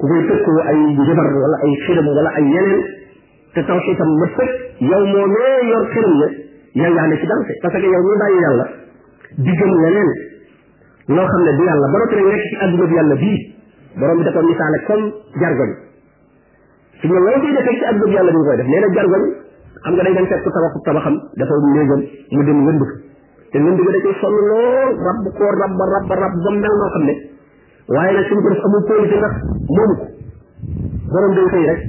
ngay 0.01 0.21
tëkkoo 0.29 0.59
ay 0.69 0.77
njabar 0.97 1.25
wala 1.25 1.57
ay 1.65 1.71
xiram 1.89 2.05
wala 2.13 2.29
ay 2.37 2.45
yeneen 2.45 2.83
te 3.55 3.63
taw 3.65 3.77
itam 3.89 4.11
ma 4.21 4.27
sëg 4.37 4.49
yow 4.89 5.03
moo 5.13 5.25
nee 5.25 5.61
yor 5.73 5.83
xiram 5.93 6.13
ya 6.21 6.27
yow 6.85 6.93
yaa 6.93 7.17
ci 7.17 7.25
danse 7.25 7.53
parce 7.63 7.81
yow 7.81 7.89
ñu 8.05 8.13
bàyyi 8.21 8.37
yàlla 8.43 8.65
di 9.45 9.51
gëm 9.57 9.71
leneen 9.81 10.09
loo 11.17 11.25
xam 11.31 11.41
ne 11.47 11.51
du 11.57 11.63
yàlla 11.65 11.87
ba 11.93 11.97
noppi 12.01 12.15
nag 12.19 12.25
nekk 12.29 12.43
ci 12.45 12.55
adduna 12.65 12.85
bi 12.85 12.93
yàlla 12.95 13.15
bii 13.15 13.37
borom 13.97 14.17
bi 14.19 14.23
da 14.27 14.31
ko 14.31 14.41
misaale 14.45 14.77
comme 14.87 15.07
jargoñ 15.41 15.69
su 17.01 17.07
ñu 17.07 17.15
loo 17.17 17.39
koy 17.41 17.51
defee 17.57 17.75
ci 17.79 17.83
adduna 17.89 18.05
bi 18.05 18.13
yàlla 18.13 18.31
bi 18.31 18.37
nga 18.37 18.45
koy 18.45 18.55
def 18.61 18.67
nee 18.69 18.79
na 18.85 18.89
jargoñ 18.93 19.23
xam 19.81 19.93
nga 19.97 20.03
day 20.03 20.13
dem 20.13 20.27
fekk 20.29 20.45
tabaxu 20.45 20.79
tabaxam 20.85 21.15
dafa 21.33 21.53
néegam 21.73 22.01
mu 22.37 22.41
dem 22.45 22.59
wënd 22.69 22.79
ko 22.79 22.85
te 23.49 23.57
wënd 23.65 23.77
ko 23.81 23.89
da 23.89 23.99
koy 24.05 24.15
sonn 24.21 24.35
lool 24.49 24.89
rab 25.01 25.19
koor 25.41 25.55
rab 25.57 25.73
ba 25.73 25.83
rab 25.97 26.03
ba 26.11 26.15
rab 26.21 26.33
ba 26.45 26.49
mel 26.53 26.75
noo 26.77 26.89
xam 26.93 27.03
ne 27.09 27.15
waaye 27.87 28.11
nag 28.15 28.25
suñu 28.27 28.41
borom 28.41 28.59
amul 28.67 28.81
kóolite 28.87 29.15
ndax 29.21 29.35
moomu 29.75 29.93
ko 29.95 30.05
borom 31.11 31.31
day 31.37 31.47
xëy 31.51 31.63
rek 31.69 31.79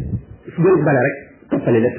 su 0.55 0.59
gën 0.65 0.85
bale 0.87 1.01
rek 1.07 1.17
toppali 1.51 1.81
lépp 1.85 1.97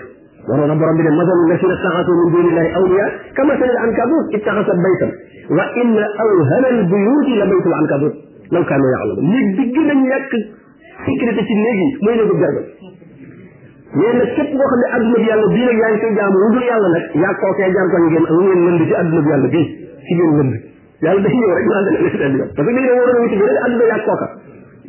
waroon 0.48 0.72
a 0.72 0.76
borom 0.82 0.96
bi 1.00 1.04
ne 1.08 1.12
masalu 1.20 1.42
lasina 1.52 1.76
taxasu 1.84 2.12
min 2.22 2.30
dunillahi 2.36 2.70
awliya 2.80 3.06
kama 3.40 3.52
sani 3.60 3.74
al 3.76 3.84
ankabut 3.84 4.26
ittaxasat 4.40 4.78
baytan 4.86 5.12
wa 5.58 5.64
inna 5.84 6.06
awhana 6.26 6.68
al 6.76 6.80
buyuti 6.94 7.34
la 7.42 7.46
baytul 7.52 7.76
ankabut 7.80 8.14
law 8.56 8.64
kaanu 8.72 8.88
yaalamun 8.88 9.36
li 9.36 9.52
bi 9.58 9.64
gën 9.76 9.90
a 9.92 9.96
ñàkk 10.08 10.34
sécurité 11.06 11.42
ci 11.50 11.56
néegi 11.64 11.88
mooy 12.06 12.16
néegu 12.16 12.36
gargal 12.40 12.68
mais 14.00 14.14
nag 14.22 14.30
képp 14.38 14.52
koo 14.58 14.68
xam 14.72 14.80
ne 14.80 14.88
adduna 14.96 15.18
bi 15.20 15.28
yàlla 15.28 15.48
bii 15.50 15.66
nag 15.72 15.76
yaa 15.84 15.92
ngi 15.92 16.00
koy 16.06 16.16
jaamu 16.22 16.38
wudul 16.46 16.64
yàlla 16.72 16.88
nag 16.88 17.04
yaa 17.24 17.34
kookee 17.44 17.70
jaam 17.78 17.88
ko 17.94 17.98
ngeen 18.00 18.24
ngeen 18.24 18.62
lënd 18.68 18.82
ci 18.88 18.94
adduna 19.02 19.22
bi 19.26 19.28
yàlla 19.36 19.48
bii 19.56 19.68
ci 20.08 20.14
ngeen 20.16 20.36
lënd 20.40 20.69
yàlla 21.02 21.22
day 21.24 21.32
ñëw 21.34 21.50
rek 21.50 21.66
mu 21.68 21.72
àggale 21.72 21.90
leen 21.90 22.10
seen 22.12 22.36
yoon 22.36 22.48
parce 22.54 22.68
que 22.68 22.74
dañoo 22.76 22.94
waroon 23.00 23.16
a 23.16 23.22
wuti 23.24 23.38
beneen 23.40 23.62
àdduna 23.64 23.86
yàgg 23.92 24.04
kooka 24.08 24.28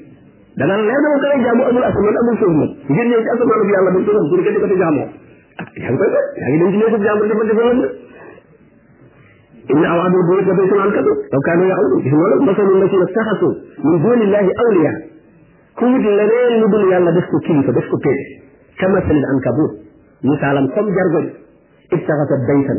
danaan 0.61 0.81
leer 0.87 1.01
na 1.01 1.07
ka 1.21 1.27
ngay 1.29 1.41
jàmm 1.45 1.59
amul 1.69 1.85
asamaan 1.89 2.17
amul 2.21 2.37
suuf 2.41 2.53
moom 2.59 2.71
ngir 2.93 3.05
ñëw 3.11 3.19
ci 3.25 3.29
asamaanam 3.35 3.67
yàlla 3.75 3.89
ba 3.95 3.99
soogam 4.07 4.25
pour 4.29 4.37
que 4.45 4.49
di 4.55 4.59
ko 4.63 4.67
ci 4.71 4.77
jàmmoo 4.81 5.07
ah 5.61 5.67
yaa 5.77 5.91
ngi 5.91 5.99
koy 6.01 6.09
def 6.09 6.25
yaa 6.41 6.49
ngi 6.49 6.57
dem 6.57 6.69
ci 6.71 6.77
néegu 6.81 6.97
jàmm 7.05 7.19
dafa 7.21 7.33
dafa 7.47 7.63
lan 7.69 7.89
إن 9.71 9.85
أوعد 9.85 10.13
البيوت 10.15 10.47
لبيت 10.51 10.73
العنكبوت 10.73 11.17
لو 11.31 11.39
كانوا 11.47 11.65
يعلمون 11.71 12.01
gis 12.03 12.11
nga 12.11 12.37
مثل 12.43 12.73
الذين 12.81 13.01
اتخذوا 13.13 13.53
من 13.85 13.95
دون 14.03 14.19
الله 14.25 14.43
أولياء 14.65 14.97
ku 15.77 15.85
wut 15.85 16.01
leneen 16.03 16.59
lu 16.59 16.67
dul 16.73 16.83
yàlla 16.91 17.11
def 17.15 17.27
ko 17.31 17.37
kilifa 17.45 17.71
def 17.71 17.87
ko 17.91 17.95
pédé 18.03 18.25
كمثل 18.81 19.15
العنكبوت 19.21 19.90
مثالاً 20.23 20.61
كم 20.75 20.85
جرغل 20.95 21.29
ابتغت 21.93 22.29
بيتا 22.49 22.75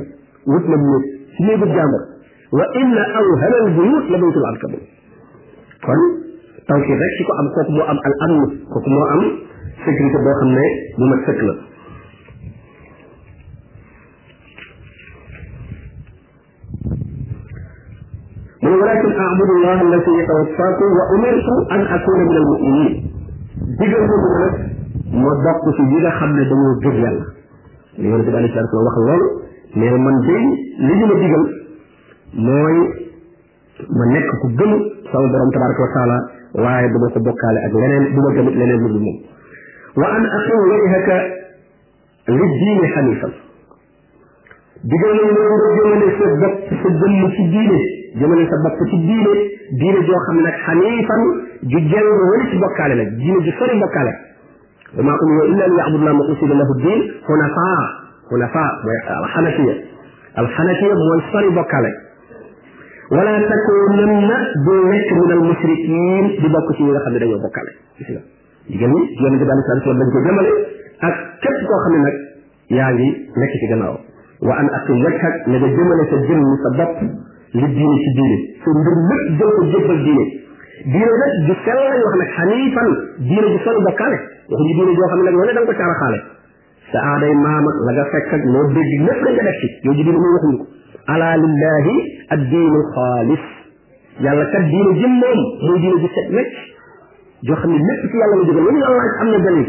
وطل 0.47 0.75
الموت 0.75 1.05
سيد 1.39 1.63
الجامر 1.63 2.01
وإن 2.53 2.99
أوهل 2.99 3.55
البيوت 3.55 4.05
لبيت 4.05 4.37
العنكب 4.37 4.73
كن 5.87 6.01
توكي 6.69 6.87
طيب 6.89 7.01
غشيكو 7.03 7.33
أم 7.41 7.49
كوكو 7.55 7.91
أم 7.91 7.99
الأمن 8.07 8.59
كوكو 8.65 9.05
أم 9.13 9.23
فكري 9.87 10.11
كبو 10.15 10.33
خمي 10.41 10.69
ممتسك 10.99 11.43
من 18.63 18.73
ولكن 18.73 19.13
أعبد 19.13 19.51
الله 19.57 19.83
الذي 19.83 20.11
يتوفاكم 20.11 20.91
وامرت 20.99 21.71
أن 21.73 21.81
أكون 21.81 22.21
من 22.21 22.37
المؤمنين 22.37 23.11
بجرد 23.81 24.01
من 24.01 24.47
المؤمنين 24.47 24.72
ma 25.21 25.29
bokk 25.45 25.67
ci 25.77 25.83
ñi 25.91 25.99
nga 26.03 26.11
xam 26.19 26.33
ne 26.37 26.45
dañoo 26.51 26.77
gëm 26.83 26.95
yàlla 27.05 27.25
yonente 27.97 28.29
bi 28.29 28.35
alayhi 28.37 28.55
salatu 28.55 28.77
wax 28.87 28.97
loolu 29.07 29.27
nee 29.77 29.91
na 29.93 29.99
man 30.01 30.17
day 30.21 30.41
li 30.89 30.95
ñu 31.01 31.07
ma 31.11 31.15
digal 31.23 31.45
mooy 32.49 32.77
ma 33.93 34.05
nekk 34.13 34.29
ku 34.41 34.47
gëm 34.57 34.73
sama 35.13 35.29
borom 35.33 35.51
tabaraka 35.53 35.83
wa 35.85 35.93
taala 35.97 36.17
waaye 36.65 36.89
duma 36.89 37.11
ko 37.13 37.21
bokkaale 37.29 37.59
ak 37.61 37.73
leneen 37.73 38.09
duma 38.17 38.33
gëmit 38.37 38.55
leneen 38.57 38.79
lu 38.81 38.89
dul 38.89 39.01
moom 39.05 39.19
wa 39.97 40.07
an 40.17 40.25
aqim 40.25 40.59
wajhaka 40.73 41.17
li 42.29 42.47
diini 42.57 42.87
xanifan 42.97 43.33
digal 44.81 45.13
nañ 45.13 45.29
loolu 45.29 45.93
nga 45.93 46.09
jëmale 46.09 46.21
sa 46.25 46.33
bopp 46.41 46.69
sa 46.73 46.89
jëmm 47.05 47.29
ci 47.37 47.49
diine 47.53 47.81
jëmale 48.17 48.49
sa 48.49 48.57
bopp 48.65 48.83
ci 48.89 48.97
diine 48.97 49.33
diine 49.77 49.99
joo 50.09 50.21
xam 50.25 50.37
ne 50.37 50.41
nag 50.49 50.57
xanifan 50.65 51.23
ju 51.69 51.79
jeng 51.93 52.09
wëli 52.33 52.49
ci 52.49 52.57
bokkaale 52.65 52.95
la 52.95 53.05
diine 53.21 53.41
ju 53.49 53.53
sori 53.61 53.79
bokkaale 53.85 54.31
وما 54.99 55.19
أمروا 55.23 55.45
إلا 55.47 55.67
أن 55.67 55.79
يعبدوا 55.79 55.99
الله 55.99 56.13
مقصودا 56.13 56.55
له 56.55 56.67
الدين 56.79 57.13
حنفاء 57.29 57.83
حنفاء 58.31 58.73
الحنفية 59.25 59.85
الحنفية 60.39 60.93
هو 60.93 61.15
الصري 61.15 61.49
بكالي 61.49 61.93
ولا 63.13 63.39
تكونن 63.43 64.31
دونك 64.67 65.13
من 65.13 65.31
المشركين 65.33 66.29
ببكتي 66.29 66.83
ولا 66.85 66.99
خبر 66.99 67.23
يوم 67.23 67.33
بكالي 67.43 67.73
جميل 68.71 69.07
جميل 69.23 69.41
جدا 69.41 69.53
نسأل 69.55 69.91
الله 69.91 69.95
بنك 70.05 70.31
جمال 70.33 70.47
أكتب 71.03 71.67
وخمينك 71.71 72.15
يعني 72.71 73.11
لك 73.13 73.53
تجمعه 73.71 73.99
وأن 74.43 74.71
أكل 74.75 74.93
وجهك 75.07 75.45
لدى 75.47 75.77
جمال 75.77 75.99
سجل 76.11 76.37
مصبب 76.53 76.89
للدين 77.55 77.89
سجل 77.89 78.31
سندر 78.65 78.93
مجد 79.13 79.77
جب 79.77 79.91
الدين 79.91 80.17
دين 80.87 81.03
ذلك 81.03 81.57
جسل 81.63 81.77
وخمك 82.07 82.29
حنيفا 82.31 82.83
دين 83.19 83.59
جسل 83.59 83.85
بكالي 83.85 84.19
waxu 84.53 84.65
ji 84.69 84.73
diine 84.77 84.93
joo 84.99 85.07
xam 85.11 85.21
ne 85.21 85.25
nag 85.29 85.37
wala 85.41 85.53
da 85.57 85.61
nga 85.61 85.69
ko 85.69 85.75
caara 85.81 85.95
xaale 86.01 86.19
sa 86.93 86.99
aaday 87.11 87.33
maam 87.45 87.65
ak 87.73 87.77
la 87.87 87.93
nga 87.97 88.05
fekk 88.13 88.33
ak 88.37 88.43
loo 88.53 88.65
dégg 88.77 89.01
lépp 89.07 89.21
la 89.27 89.31
nga 89.35 89.43
def 89.49 89.59
ci 89.63 89.69
yow 89.85 89.93
ji 89.97 90.03
diine 90.05 90.19
muy 90.23 90.33
waxuñu 90.37 90.57
ko 90.61 90.65
ala 91.15 91.29
lillahi 91.43 91.95
ad 92.35 92.41
diinu 92.53 92.79
xaalis 92.97 93.45
yàlla 94.27 94.45
kat 94.53 94.65
diine 94.73 94.91
jëm 95.01 95.13
moom 95.23 95.41
mooy 95.67 95.79
diine 95.85 95.97
ji 96.05 96.09
set 96.17 96.29
wecc 96.37 96.55
joo 97.49 97.57
xam 97.63 97.71
ne 97.73 97.79
lépp 97.89 98.03
ci 98.13 98.17
yàlla 98.23 98.35
la 98.41 98.45
jógal 98.49 98.65
lu 98.67 98.73
ñu 98.77 98.81
la 98.87 98.91
laaj 98.99 99.11
am 99.25 99.29
na 99.31 99.39
dalil 99.45 99.69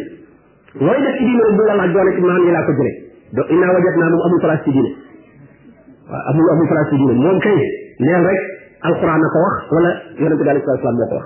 looy 0.85 0.99
def 1.07 1.15
ci 1.19 1.23
diine 1.29 1.41
rek 1.47 1.55
du 1.59 1.63
la 1.69 1.75
laaj 1.79 1.89
doone 1.95 2.11
ci 2.17 2.21
maam 2.27 2.43
yi 2.45 2.51
laa 2.55 2.65
ko 2.65 2.71
jële 2.79 2.93
do 3.37 3.41
inna 3.55 3.67
wajat 3.75 3.95
naa 4.01 4.09
moom 4.13 4.23
amul 4.27 4.39
place 4.43 4.63
ci 4.67 4.71
diine 4.75 4.91
waaw 6.09 6.23
amul 6.31 6.47
amul 6.55 6.67
place 6.73 6.89
ci 6.91 6.95
diine 7.01 7.13
moom 7.23 7.37
kay 7.47 7.55
neel 8.07 8.23
rek 8.29 8.41
alquran 8.89 9.19
na 9.23 9.27
ko 9.31 9.39
wax 9.45 9.57
wala 9.77 9.91
yonente 10.19 10.43
bi 10.43 10.49
alei 10.49 10.61
salatu 10.61 10.83
salaam 10.83 10.97
moo 10.97 11.07
ko 11.11 11.15
wax 11.21 11.25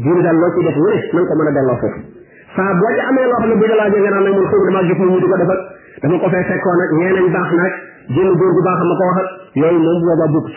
diine 0.00 0.20
daal 0.26 0.36
loo 0.42 0.50
ciy 0.56 0.64
def 0.70 0.76
lu 0.82 0.90
ne 0.90 1.00
na 1.12 1.20
nga 1.20 1.28
ko 1.30 1.34
mën 1.40 1.48
a 1.48 1.52
delloo 1.60 1.80
foofu 1.84 2.15
saa 2.56 2.72
boo 2.80 2.88
ci 2.96 3.00
amee 3.08 3.24
loo 3.28 3.38
xam 3.42 3.48
ne 3.52 3.54
bu 3.60 3.64
ñu 3.68 3.76
laajee 3.78 4.00
nga 4.02 4.10
naan 4.12 4.24
nag 4.26 4.32
man 4.38 4.48
xëy 4.50 4.60
damaa 4.64 4.84
gis 4.88 4.96
ñu 5.10 5.16
di 5.22 5.28
ko 5.30 5.36
defal 5.40 5.60
dama 6.02 6.16
ko 6.22 6.26
fay 6.32 6.44
fekkoon 6.50 6.76
nag 6.80 6.90
ñeenañ 7.00 7.26
baax 7.36 7.48
naag 7.58 7.74
jënd 8.16 8.32
góor 8.40 8.50
gu 8.56 8.62
baax 8.66 8.78
ma 8.90 8.94
ko 9.00 9.04
waxal 9.10 9.26
yooyu 9.60 9.78
moom 9.86 9.98
boobaa 10.06 10.28
bokk 10.34 10.48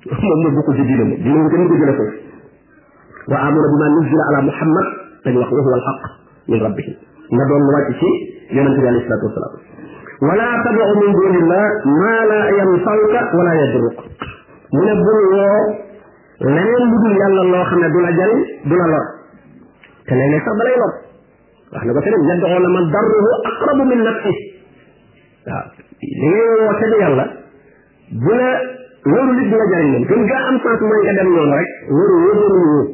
ci 0.00 0.24
moom 0.24 0.38
moo 0.42 0.52
bokk 0.56 0.68
ci 0.78 0.82
diine 0.88 1.04
moom 1.04 1.20
diine 1.22 1.48
kenn 1.52 1.68
ko 1.70 1.74
jëlee 1.80 1.96
foofu 1.98 2.16
wa 3.32 3.36
amuna 3.48 3.66
bima 3.72 3.86
nuzila 3.94 4.24
ala 4.30 4.40
muhammad 4.48 4.86
dañ 5.24 5.34
wax 5.42 5.48
wa 5.52 5.60
huwa 5.64 5.76
alhaq 5.80 6.02
min 6.48 6.58
rabbihi 6.64 6.92
nga 7.34 7.44
doon 7.50 7.62
wàcc 7.76 7.90
ci 8.00 8.10
yonente 8.56 8.78
bi 8.80 8.88
alayhi 8.88 9.04
salatu 9.04 9.24
wasalaam 9.28 9.60
wala 10.24 10.46
tad'u 10.64 10.92
min 11.02 11.10
dunillah 11.12 11.66
ma 12.00 12.14
la 12.30 12.40
yanfauka 12.56 13.20
wala 13.36 13.52
yadruk 13.60 13.96
mu 14.74 14.80
ne 14.88 14.94
bul 15.04 15.20
woo 15.36 15.60
leneen 16.40 16.82
lu 16.88 16.96
dul 17.04 17.14
yàlla 17.20 17.42
loo 17.52 17.64
xam 17.70 17.78
ne 17.84 17.88
du 17.94 17.98
la 18.08 18.12
jariñ 18.18 18.40
du 18.64 18.74
la 18.80 18.86
lor 18.94 19.06
te 20.08 20.12
léeg-léeg 20.14 20.42
sax 20.48 20.56
dalay 20.60 20.76
lor 20.82 20.92
wax 21.74 21.84
na 21.86 21.92
ko 21.94 22.00
feneen 22.04 22.28
yadduxoo 22.30 22.60
na 22.64 22.68
man 22.74 22.84
darruhu 22.94 23.30
aqrabu 23.50 23.82
min 23.90 24.00
nafsi 24.06 24.32
waaw 25.44 25.64
li 25.98 26.16
ngay 26.16 26.46
woote 26.62 26.86
di 26.92 26.96
yàlla 27.02 27.24
bu 28.24 28.32
la 28.38 28.48
wóoru 29.10 29.32
nit 29.38 29.48
di 29.50 29.56
la 29.60 29.66
jariñ 29.72 29.88
moom 29.94 30.04
gën 30.08 30.22
gaa 30.30 30.44
am 30.50 30.58
sens 30.64 30.80
mooy 30.80 31.00
nga 31.04 31.12
dem 31.18 31.28
noonu 31.34 31.54
rek 31.58 31.70
wóoru 31.90 32.16
wóoru 32.22 32.38
ñu 32.38 32.54
wóor 32.54 32.88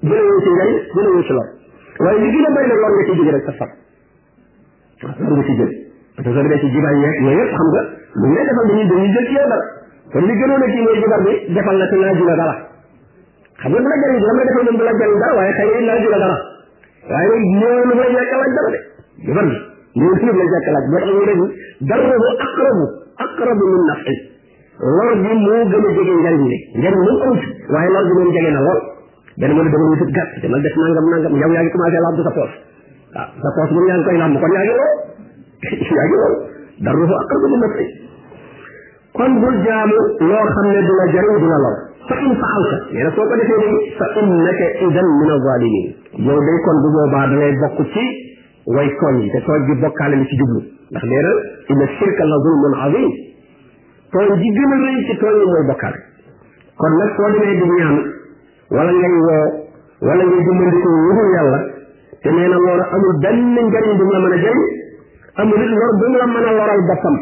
gën 0.03 0.13
a 0.13 0.21
wóor 0.29 0.41
ci 0.45 0.51
njariñ 0.53 0.81
gën 0.93 1.07
a 1.09 1.09
wóor 1.13 1.25
ci 1.29 1.33
lor 1.39 1.47
waaye 2.05 2.19
li 2.25 2.29
gën 2.37 2.45
a 2.45 2.51
bëri 2.57 2.67
nag 2.73 2.81
lor 2.83 2.91
nga 2.97 3.05
ciy 3.09 3.17
jóge 3.19 3.33
rek 3.37 3.45
sa 3.49 3.53
far 3.61 3.71
waaw 5.03 5.29
lor 5.29 5.37
nga 5.41 5.45
ciy 5.49 5.57
jële 5.63 5.75
parce 6.17 6.27
que 6.35 6.35
soo 6.35 6.43
demee 6.43 6.59
ci 6.65 6.69
jibaay 6.75 6.97
yeeg 7.03 7.17
yooyu 7.25 7.39
yëpp 7.41 7.55
xam 7.57 7.69
nga 7.75 7.83
lu 8.21 8.27
ñu 8.29 8.35
lay 8.39 8.45
defal 8.49 8.67
dañuy 8.71 8.85
dañuy 8.93 9.11
jël 9.15 9.27
ci 9.29 9.33
yow 9.39 9.43
dara 9.49 9.61
kon 10.13 10.21
li 10.29 10.35
gënoon 10.41 10.63
a 10.63 10.67
kii 10.73 10.85
mooy 10.85 10.97
jibar 11.03 11.23
bi 11.27 11.35
defal 11.59 11.77
la 11.83 11.89
te 11.93 11.97
naa 12.05 12.15
ji 12.21 12.25
la 12.33 12.37
dara 12.45 12.57
xam 13.63 13.71
nga 13.75 13.81
bu 13.83 13.89
la 13.91 13.97
jëriñ 14.03 14.19
dina 14.23 14.33
ma 14.39 14.45
defal 14.49 14.63
moom 14.65 14.77
du 14.79 14.83
la 14.87 14.95
jëriñ 14.99 15.19
dara 15.23 15.35
waaye 15.39 15.53
xëy 15.59 15.71
na 15.87 15.95
dina 16.03 16.19
dara 16.23 16.35
waaye 17.11 17.35
ñoom 17.59 17.89
la 18.01 18.05
ñàkk 18.15 18.33
laaj 18.39 18.53
dara 18.59 18.69
de 18.71 18.79
lu 19.19 19.33
bari 19.35 19.53
ñoom 19.99 20.15
suuf 20.19 20.33
la 20.39 20.43
ñàkk 20.47 20.69
laaj 20.75 20.87
moo 20.87 21.15
tax 21.19 21.19
ñu 21.19 21.19
dañu 21.19 21.47
darruhu 21.91 22.27
aqrabu 22.45 22.85
aqrabu 23.25 23.65
min 23.75 23.85
nafi 23.91 24.15
lor 24.79 25.11
bi 25.23 25.33
moo 25.43 25.63
gën 25.71 25.91
a 25.91 25.91
jege 25.91 26.17
njariñ 26.23 26.43
li 26.51 26.55
njariñ 26.81 27.01
moom 27.07 27.19
amut 27.27 27.41
waaye 27.75 27.91
lor 27.95 28.05
bi 28.09 28.13
moom 28.19 28.29
jege 28.35 28.51
na 28.55 28.61
lool 28.67 28.81
benn 29.41 29.53
mu 29.57 29.61
ne 29.67 29.71
dama 29.75 29.85
wutut 29.93 30.11
gàtt 30.19 30.33
dama 30.43 30.57
def 30.63 30.75
nangam 30.83 31.07
nangam 31.13 31.33
yow 31.41 31.51
yaa 31.55 31.63
ngi 31.65 31.71
commencé 31.75 31.99
làmb 32.05 32.19
sa 32.27 32.31
poos 32.37 32.53
waaw 33.15 33.27
ah, 33.27 33.29
sa 33.43 33.49
poos 33.57 33.71
moom 33.75 33.87
yaa 33.91 33.99
ngi 33.99 34.07
koy 34.09 34.17
làmb 34.23 34.35
kon 34.39 34.53
yaa 34.55 34.65
ngi 34.67 34.75
lool 34.81 34.95
yaa 35.99 36.07
ngi 36.07 36.17
lool 36.23 36.35
darruhu 36.85 37.15
aqrabu 37.23 37.47
min 37.53 37.61
nafi 37.65 37.85
kon 39.19 39.31
bul 39.43 39.57
jaamu 39.67 39.99
loo 40.31 40.47
xam 40.55 40.67
ne 40.79 40.81
du 40.89 40.93
la 41.01 41.07
jëriñ 41.13 41.37
du 41.43 41.49
la 41.53 41.59
lor 41.67 41.77
fa 42.09 42.17
in 42.25 42.35
faalta 42.41 42.77
nee 42.97 43.03
na 43.07 43.11
soo 43.17 43.23
ko 43.31 43.35
defee 43.41 43.59
day 43.61 43.93
fa 44.01 44.07
innaka 44.23 44.67
idan 44.87 45.09
min 45.21 45.33
azalimin 45.37 45.87
yow 46.29 46.39
day 46.49 46.59
kon 46.67 46.77
bu 46.85 46.89
boobaa 46.95 47.25
da 47.29 47.35
ngay 47.41 47.53
bokk 47.63 47.79
ci 47.95 48.05
way 48.77 48.89
tooñ 49.01 49.15
yi 49.25 49.29
te 49.35 49.39
tooñ 49.49 49.61
bi 49.69 49.77
bokkaale 49.83 50.17
li 50.17 50.25
ci 50.31 50.37
jublu 50.37 50.61
ndax 50.93 51.05
nee 51.13 51.21
na 51.27 51.33
inna 51.73 51.87
shirka 52.01 52.25
la 52.31 52.37
zulmun 52.47 52.75
azim 52.87 53.11
tooñ 54.13 54.29
ji 54.41 54.49
gën 54.57 54.71
a 54.73 54.77
rëy 54.77 54.99
ci 55.09 55.15
tooñ 55.21 55.35
yi 55.43 55.47
mooy 55.53 55.65
bokkaale 55.73 55.99
kon 56.81 56.93
nag 57.01 57.11
soo 57.19 57.29
demee 57.29 57.57
di 57.61 57.67
ñaan 57.77 57.97
wala 58.79 58.91
ngay 58.97 59.15
woo 59.27 59.47
wala 60.09 60.23
ngay 60.25 60.41
dimandiko 60.47 60.89
wudul 61.05 61.29
yàlla 61.37 61.61
te 62.25 62.29
nee 62.33 62.49
na 62.49 62.57
loolu 62.65 62.85
amul 62.89 63.13
benn 63.21 63.55
njariñ 63.69 63.95
bu 64.01 64.05
mu 64.09 64.13
la 64.17 64.21
mën 64.25 64.33
a 64.33 64.39
jëriñ 64.45 64.63
amul 65.45 65.61
it 65.61 65.71
lor 65.77 65.91
bu 66.01 66.07
mu 66.13 66.17
la 66.23 66.27
mën 66.33 66.41
a 66.41 66.41
loral 66.57 66.83
boppam 66.89 67.17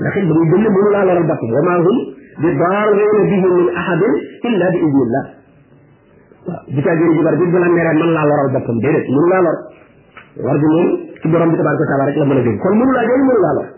ndax 0.00 0.14
it 0.16 0.24
bu 0.24 0.32
muy 0.40 0.46
dënn 0.58 0.64
mënu 0.72 0.88
laa 0.94 1.04
loral 1.04 1.26
boppam 1.28 1.50
wa 1.56 1.62
maa 1.68 1.80
hum 1.88 2.00
bi 2.40 2.48
daaruuna 2.58 3.06
bihi 3.30 3.36
min 3.46 3.66
ahadin 3.78 4.14
illa 4.50 4.66
bi 4.74 4.78
idnillah 4.86 5.24
waaw 6.48 6.62
di 6.74 6.80
caa 6.82 6.96
gën 6.98 7.10
jibar 7.18 7.34
bi 7.38 7.44
bu 7.52 7.58
la 7.62 7.68
meree 7.74 7.94
mën 8.00 8.10
laa 8.16 8.26
loral 8.30 8.48
boppam 8.54 8.78
déedéet 8.84 9.06
mënu 9.16 9.26
laa 9.32 9.42
lor 9.46 9.56
war 10.46 10.56
bi 10.62 10.68
moom 10.74 10.90
ci 11.22 11.26
borom 11.30 11.48
bi 11.52 11.56
tabaraka 11.60 11.82
wa 11.84 11.88
taala 11.90 12.04
rek 12.10 12.16
la 12.22 12.26
mën 12.30 12.38
a 12.38 12.42
jóg 12.46 12.56
kon 12.64 12.74
mënu 12.80 12.92
laa 12.96 13.06
jël 13.10 13.22
mënu 13.28 13.40
laa 13.44 13.54
lor 13.56 13.68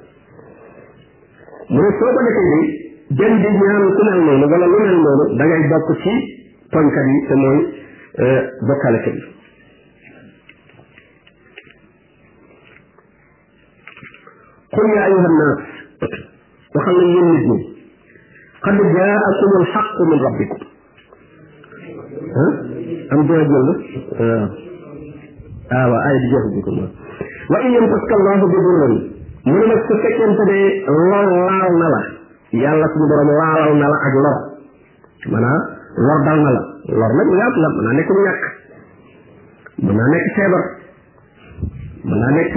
mu 1.74 1.78
ne 1.84 1.90
soo 2.00 2.12
ko 2.14 2.20
defee 2.26 2.60
day 3.18 3.30
dem 3.30 3.34
di 3.42 3.48
ñaan 3.60 3.84
ku 3.96 4.02
mel 4.06 4.18
noonu 4.26 4.44
wala 4.54 4.66
lu 4.72 4.76
mel 4.84 4.94
noonu 5.04 5.24
da 5.38 5.44
ngay 5.46 5.62
bokk 5.72 5.88
ci 6.02 6.12
tooñkat 6.72 7.06
yi 7.12 7.18
te 7.28 7.34
mooy 7.42 7.58
euh, 8.24 8.40
bokkaale 8.70 8.98
kat 9.04 9.14
yi 9.16 9.24
qul 14.76 14.86
yaa 14.96 15.04
ayyuhan 15.08 15.34
naas 15.40 15.60
waxal 16.78 16.94
nañ 17.00 17.10
yéen 17.16 17.28
nit 17.36 17.44
ñi 17.52 17.75
qad 18.62 18.76
jaakum 18.96 19.50
alxaqu 19.60 20.02
min 20.10 20.18
rabbikum 20.24 20.60
ah 22.36 22.52
am 23.14 23.20
doo 23.26 23.36
jël 23.36 23.68
waaw 24.16 24.44
ah 25.70 25.84
waaw 25.92 26.00
aaya 26.06 26.18
bi 26.24 26.28
jeexagul 26.32 26.74
moom 26.80 26.90
wa 27.52 27.58
in 27.64 27.70
yamtaska 27.76 28.12
allahu 28.18 28.44
bi 28.52 28.58
durrin 28.64 28.94
mu 29.46 29.54
ne 29.60 29.64
nag 29.72 29.80
su 29.88 29.94
fekkente 30.04 30.42
ne 30.48 30.60
lor 31.12 31.26
laal 31.48 31.74
na 31.82 31.88
la 31.94 32.00
yàlla 32.62 32.86
suñu 32.92 33.06
borom 33.12 33.30
laalal 33.40 33.72
na 33.82 33.86
la 33.92 33.98
ak 34.08 34.14
lor 34.24 34.36
maanaam 35.32 35.62
lor 36.06 36.20
dal 36.26 36.38
na 36.46 36.50
la 36.56 36.62
lor 37.00 37.10
nag 37.18 37.26
mu 37.30 37.36
yaatu 37.42 37.58
la 37.64 37.68
mën 37.76 37.82
naa 37.86 37.94
nekk 38.00 38.10
mu 38.16 38.20
ñàkk 38.26 38.42
mën 39.84 39.94
naa 39.98 40.08
nekk 40.12 40.26
feebar 40.36 40.64
mën 42.08 42.18
naa 42.20 42.30
nekk 42.38 42.54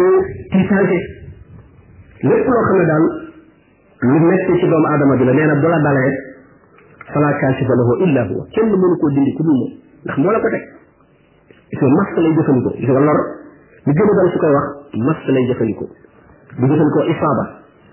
tiitaange 0.51 0.99
lépp 2.29 2.47
loo 2.51 2.63
xam 2.67 2.77
ne 2.79 2.85
daal 2.91 3.05
lu 3.99 4.15
metti 4.23 4.53
ci 4.59 4.67
doomu 4.67 4.87
aadama 4.87 5.15
bi 5.15 5.23
la 5.27 5.31
nee 5.33 5.45
na 5.45 5.55
bu 5.59 5.67
la 5.67 5.79
dalee 5.83 6.11
fala 7.11 7.31
kaashifa 7.39 7.75
lahu 7.75 7.95
illa 8.07 8.23
huwa 8.31 8.45
kenn 8.55 8.71
mënu 8.71 8.95
ku 8.95 9.09
dul 9.11 9.29
moom 9.43 9.59
ndax 10.05 10.15
moo 10.23 10.31
ko 10.31 10.39
teg 10.47 10.63
gis 11.67 11.79
nga 13.91 14.03
mas 14.91 15.17
lay 15.27 15.43
jëfandikoo 15.51 15.85
a 15.85 15.85
dal 16.65 16.79
su 16.79 16.85
isaaba 17.11 17.43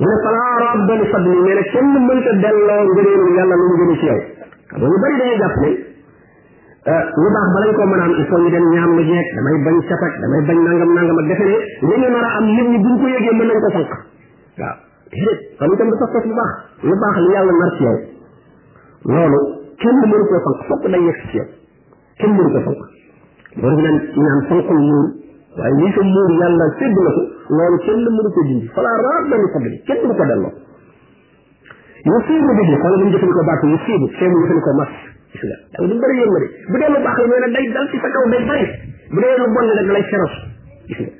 mu 0.00 0.06
ne 0.10 0.16
falaa 0.24 0.54
radda 0.64 0.94
li 1.00 1.06
fadli 1.12 1.34
nee 1.46 1.54
na 1.58 1.62
kenn 1.72 1.88
mënta 2.08 2.32
delloo 2.44 2.82
ngëneelu 2.92 3.26
yàlla 3.38 3.54
lu 3.60 3.64
mu 3.68 3.76
gën 3.80 3.90
ci 4.00 4.04
yow 4.08 4.18
xam 4.68 4.78
nga 4.80 4.86
ñu 4.92 4.98
bëri 5.02 5.16
dañuy 5.20 5.36
jàpp 5.36 5.56
euh, 6.84 6.92
a 6.92 6.96
am 6.96 8.42
dem 8.54 8.66
ñaam 8.74 8.90
lu 8.98 9.02
jeeg 9.10 9.26
damay 9.36 9.56
bañ 9.66 9.76
catak 9.90 10.12
damay 10.22 10.42
bañ 10.48 10.58
nangam 10.66 10.92
nangam 10.92 11.18
a 11.18 12.36
am 12.38 12.46
nit 12.56 12.68
ñi 12.72 12.78
buñ 12.84 12.94
ko 13.00 13.06
yëgee 13.14 13.34
mën 13.36 13.46
nañ 13.50 13.58
ko 13.64 13.68
sànq 13.74 13.90
waaw 14.58 14.76
déedéet 15.12 15.40
xam 15.60 15.68
nga 15.68 15.76
tamit 15.78 15.98
pas-pas 16.00 16.24
bu 16.80 16.94
baax 17.02 17.16
loolu 19.04 19.40
kenn 19.78 19.96
mënu 20.00 20.24
koo 20.28 20.40
sànq 20.46 20.58
fokk 20.68 20.88
day 20.88 21.02
yegg 21.04 21.20
ci 21.30 21.36
yow 21.36 21.46
kenn 22.18 22.32
mënu 22.38 22.48
ko 22.54 22.60
sànq 22.64 22.80
loolu 23.60 23.76
ñu 23.76 24.22
naan 24.24 25.31
waaye 25.58 25.74
ñi 25.76 25.88
ko 25.94 26.00
muur 26.08 26.30
yàlla 26.40 26.64
sédd 26.80 26.96
na 27.06 27.10
ko 27.16 27.22
loolu 27.56 27.78
kenn 27.84 28.02
mënu 28.04 28.30
ko 28.36 28.40
dindi 28.48 28.66
falaa 28.76 28.96
raab 29.04 29.28
dañu 29.32 29.48
ko 29.52 29.58
dindi 29.64 29.78
kenn 29.88 30.00
mënu 30.00 30.14
ko 30.16 30.24
delloo 30.30 30.52
yu 32.08 32.20
siibu 32.28 32.52
bi 32.58 32.62
di 32.70 32.74
xool 32.82 32.96
bu 32.96 33.04
ñu 33.04 33.12
jëfandikoo 33.16 33.44
baatu 33.48 33.66
yu 33.72 33.78
siibu 33.84 34.06
seen 34.16 34.32
ñu 34.32 34.40
jëfandikoo 34.42 34.74
mas 34.80 34.90
gis 35.28 35.44
nga 35.44 35.56
da 35.70 35.82
nga 35.84 35.94
bëri 36.02 36.14
yëngu 36.24 36.38
de 36.44 36.48
bu 36.72 36.76
dee 36.80 36.88
lu 36.94 36.98
baax 37.04 37.16
la 37.20 37.36
nag 37.44 37.52
day 37.56 37.66
dal 37.76 37.86
ci 37.92 37.96
sa 38.00 38.08
kaw 38.14 38.24
day 38.32 38.42
bari 38.48 38.66
bu 39.12 39.18
dee 39.20 39.34
lu 39.38 39.44
bon 39.56 39.66
nag 39.76 39.88
lay 39.92 40.04
feros 40.08 40.34
gis 40.88 40.98
nga 41.04 41.10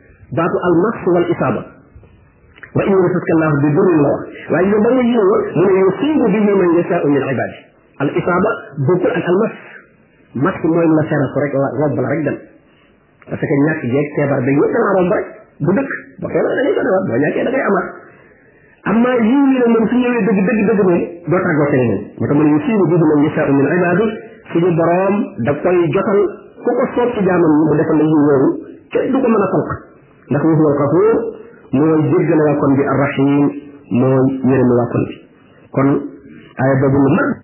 baatu 0.41 0.57
al 0.69 0.75
mas 0.81 0.97
wal 1.13 1.27
isaaba 1.37 1.63
wa 2.73 2.83
in 2.89 2.93
yusaska 3.05 3.33
allahu 3.37 3.57
bi 3.61 3.69
durrin 3.77 4.01
la 4.07 4.11
wax 4.17 4.27
waaye 4.55 4.69
yow 4.73 4.81
ba 4.81 4.89
nga 4.97 5.03
yëngoo 5.13 5.41
mu 5.61 5.65
ne 5.69 5.79
yu 5.85 5.89
siibu 6.01 6.25
bi 6.33 6.39
man 6.41 6.71
yasaau 6.81 7.05
min 7.13 7.21
ibaadi 7.21 7.59
al 8.01 8.11
isaaba 8.17 8.51
bokkul 8.89 9.13
ak 9.13 9.27
al 9.29 9.39
mas 9.45 9.55
mas 10.47 10.57
mooy 10.65 10.89
la 10.89 11.03
feros 11.13 11.33
rek 11.45 11.53
la 11.53 11.69
robb 11.85 12.01
la 12.01 12.09
rek 12.17 12.23
dem 12.27 12.39
parce 13.31 13.41
que 13.41 13.57
ñàkk 13.67 13.83
jeeg 13.91 14.07
feebar 14.17 14.41
ba 14.47 14.51
yëpp 14.55 14.73
dana 14.77 14.91
romb 14.99 15.13
rek 15.17 15.27
bu 15.67 15.71
dëkk 15.79 15.91
ba 16.23 16.27
feebar 16.33 16.53
dañuy 16.59 16.75
ko 16.79 16.83
dewaat 16.87 17.05
boo 17.11 17.19
ñàkkee 17.25 17.43
da 17.47 17.51
ngay 17.53 17.65
amaat 17.71 17.89
amma 18.93 19.11
yiw 19.27 19.43
yi 19.53 19.59
la 19.63 19.67
moom 19.73 19.87
su 19.91 19.95
dëgg 19.95 20.19
dëgg 20.43 20.63
dëgg 20.71 20.81
moom 20.87 21.01
doo 21.31 21.39
tàggoo 21.45 21.69
te 21.73 21.77
ñeneen 21.81 22.01
moo 22.19 22.27
tax 22.27 22.33
mu 22.37 22.43
ne 22.43 22.51
yu 22.53 22.61
siiru 22.67 22.85
bihi 22.91 23.05
man 23.11 23.21
yasaau 23.27 23.53
min 23.59 23.67
ibaadi 23.77 24.07
suñu 24.53 24.71
boroom 24.79 25.15
da 25.47 25.53
koy 25.63 25.79
jotal 25.95 26.21
ku 26.65 26.71
ko 26.79 26.85
soob 26.95 27.09
ci 27.15 27.21
jaamam 27.27 27.53
yi 27.55 27.65
mu 27.71 27.75
defal 27.81 27.97
la 28.01 28.05
yiw 28.11 28.21
woowu 28.27 28.49
kenn 28.93 29.11
du 29.11 29.17
ko 29.23 29.29
mën 29.33 29.45
a 29.47 29.49
fonk 29.55 29.69
ndax 30.31 30.43
huwa 30.47 30.69
al-gafuur 30.75 31.17
mooy 31.79 32.03
jéggale 32.11 32.43
waa 32.47 32.59
kon 32.61 32.73
bi 32.79 32.83
ar-rahiim 32.93 33.47
mooy 34.03 34.23
yërëm 34.51 34.69
waa 34.79 34.89
kon 34.95 35.05
kon 35.77 35.89
aaya 36.63 36.75
boobu 36.83 36.99
lu 37.07 37.11
mag 37.19 37.42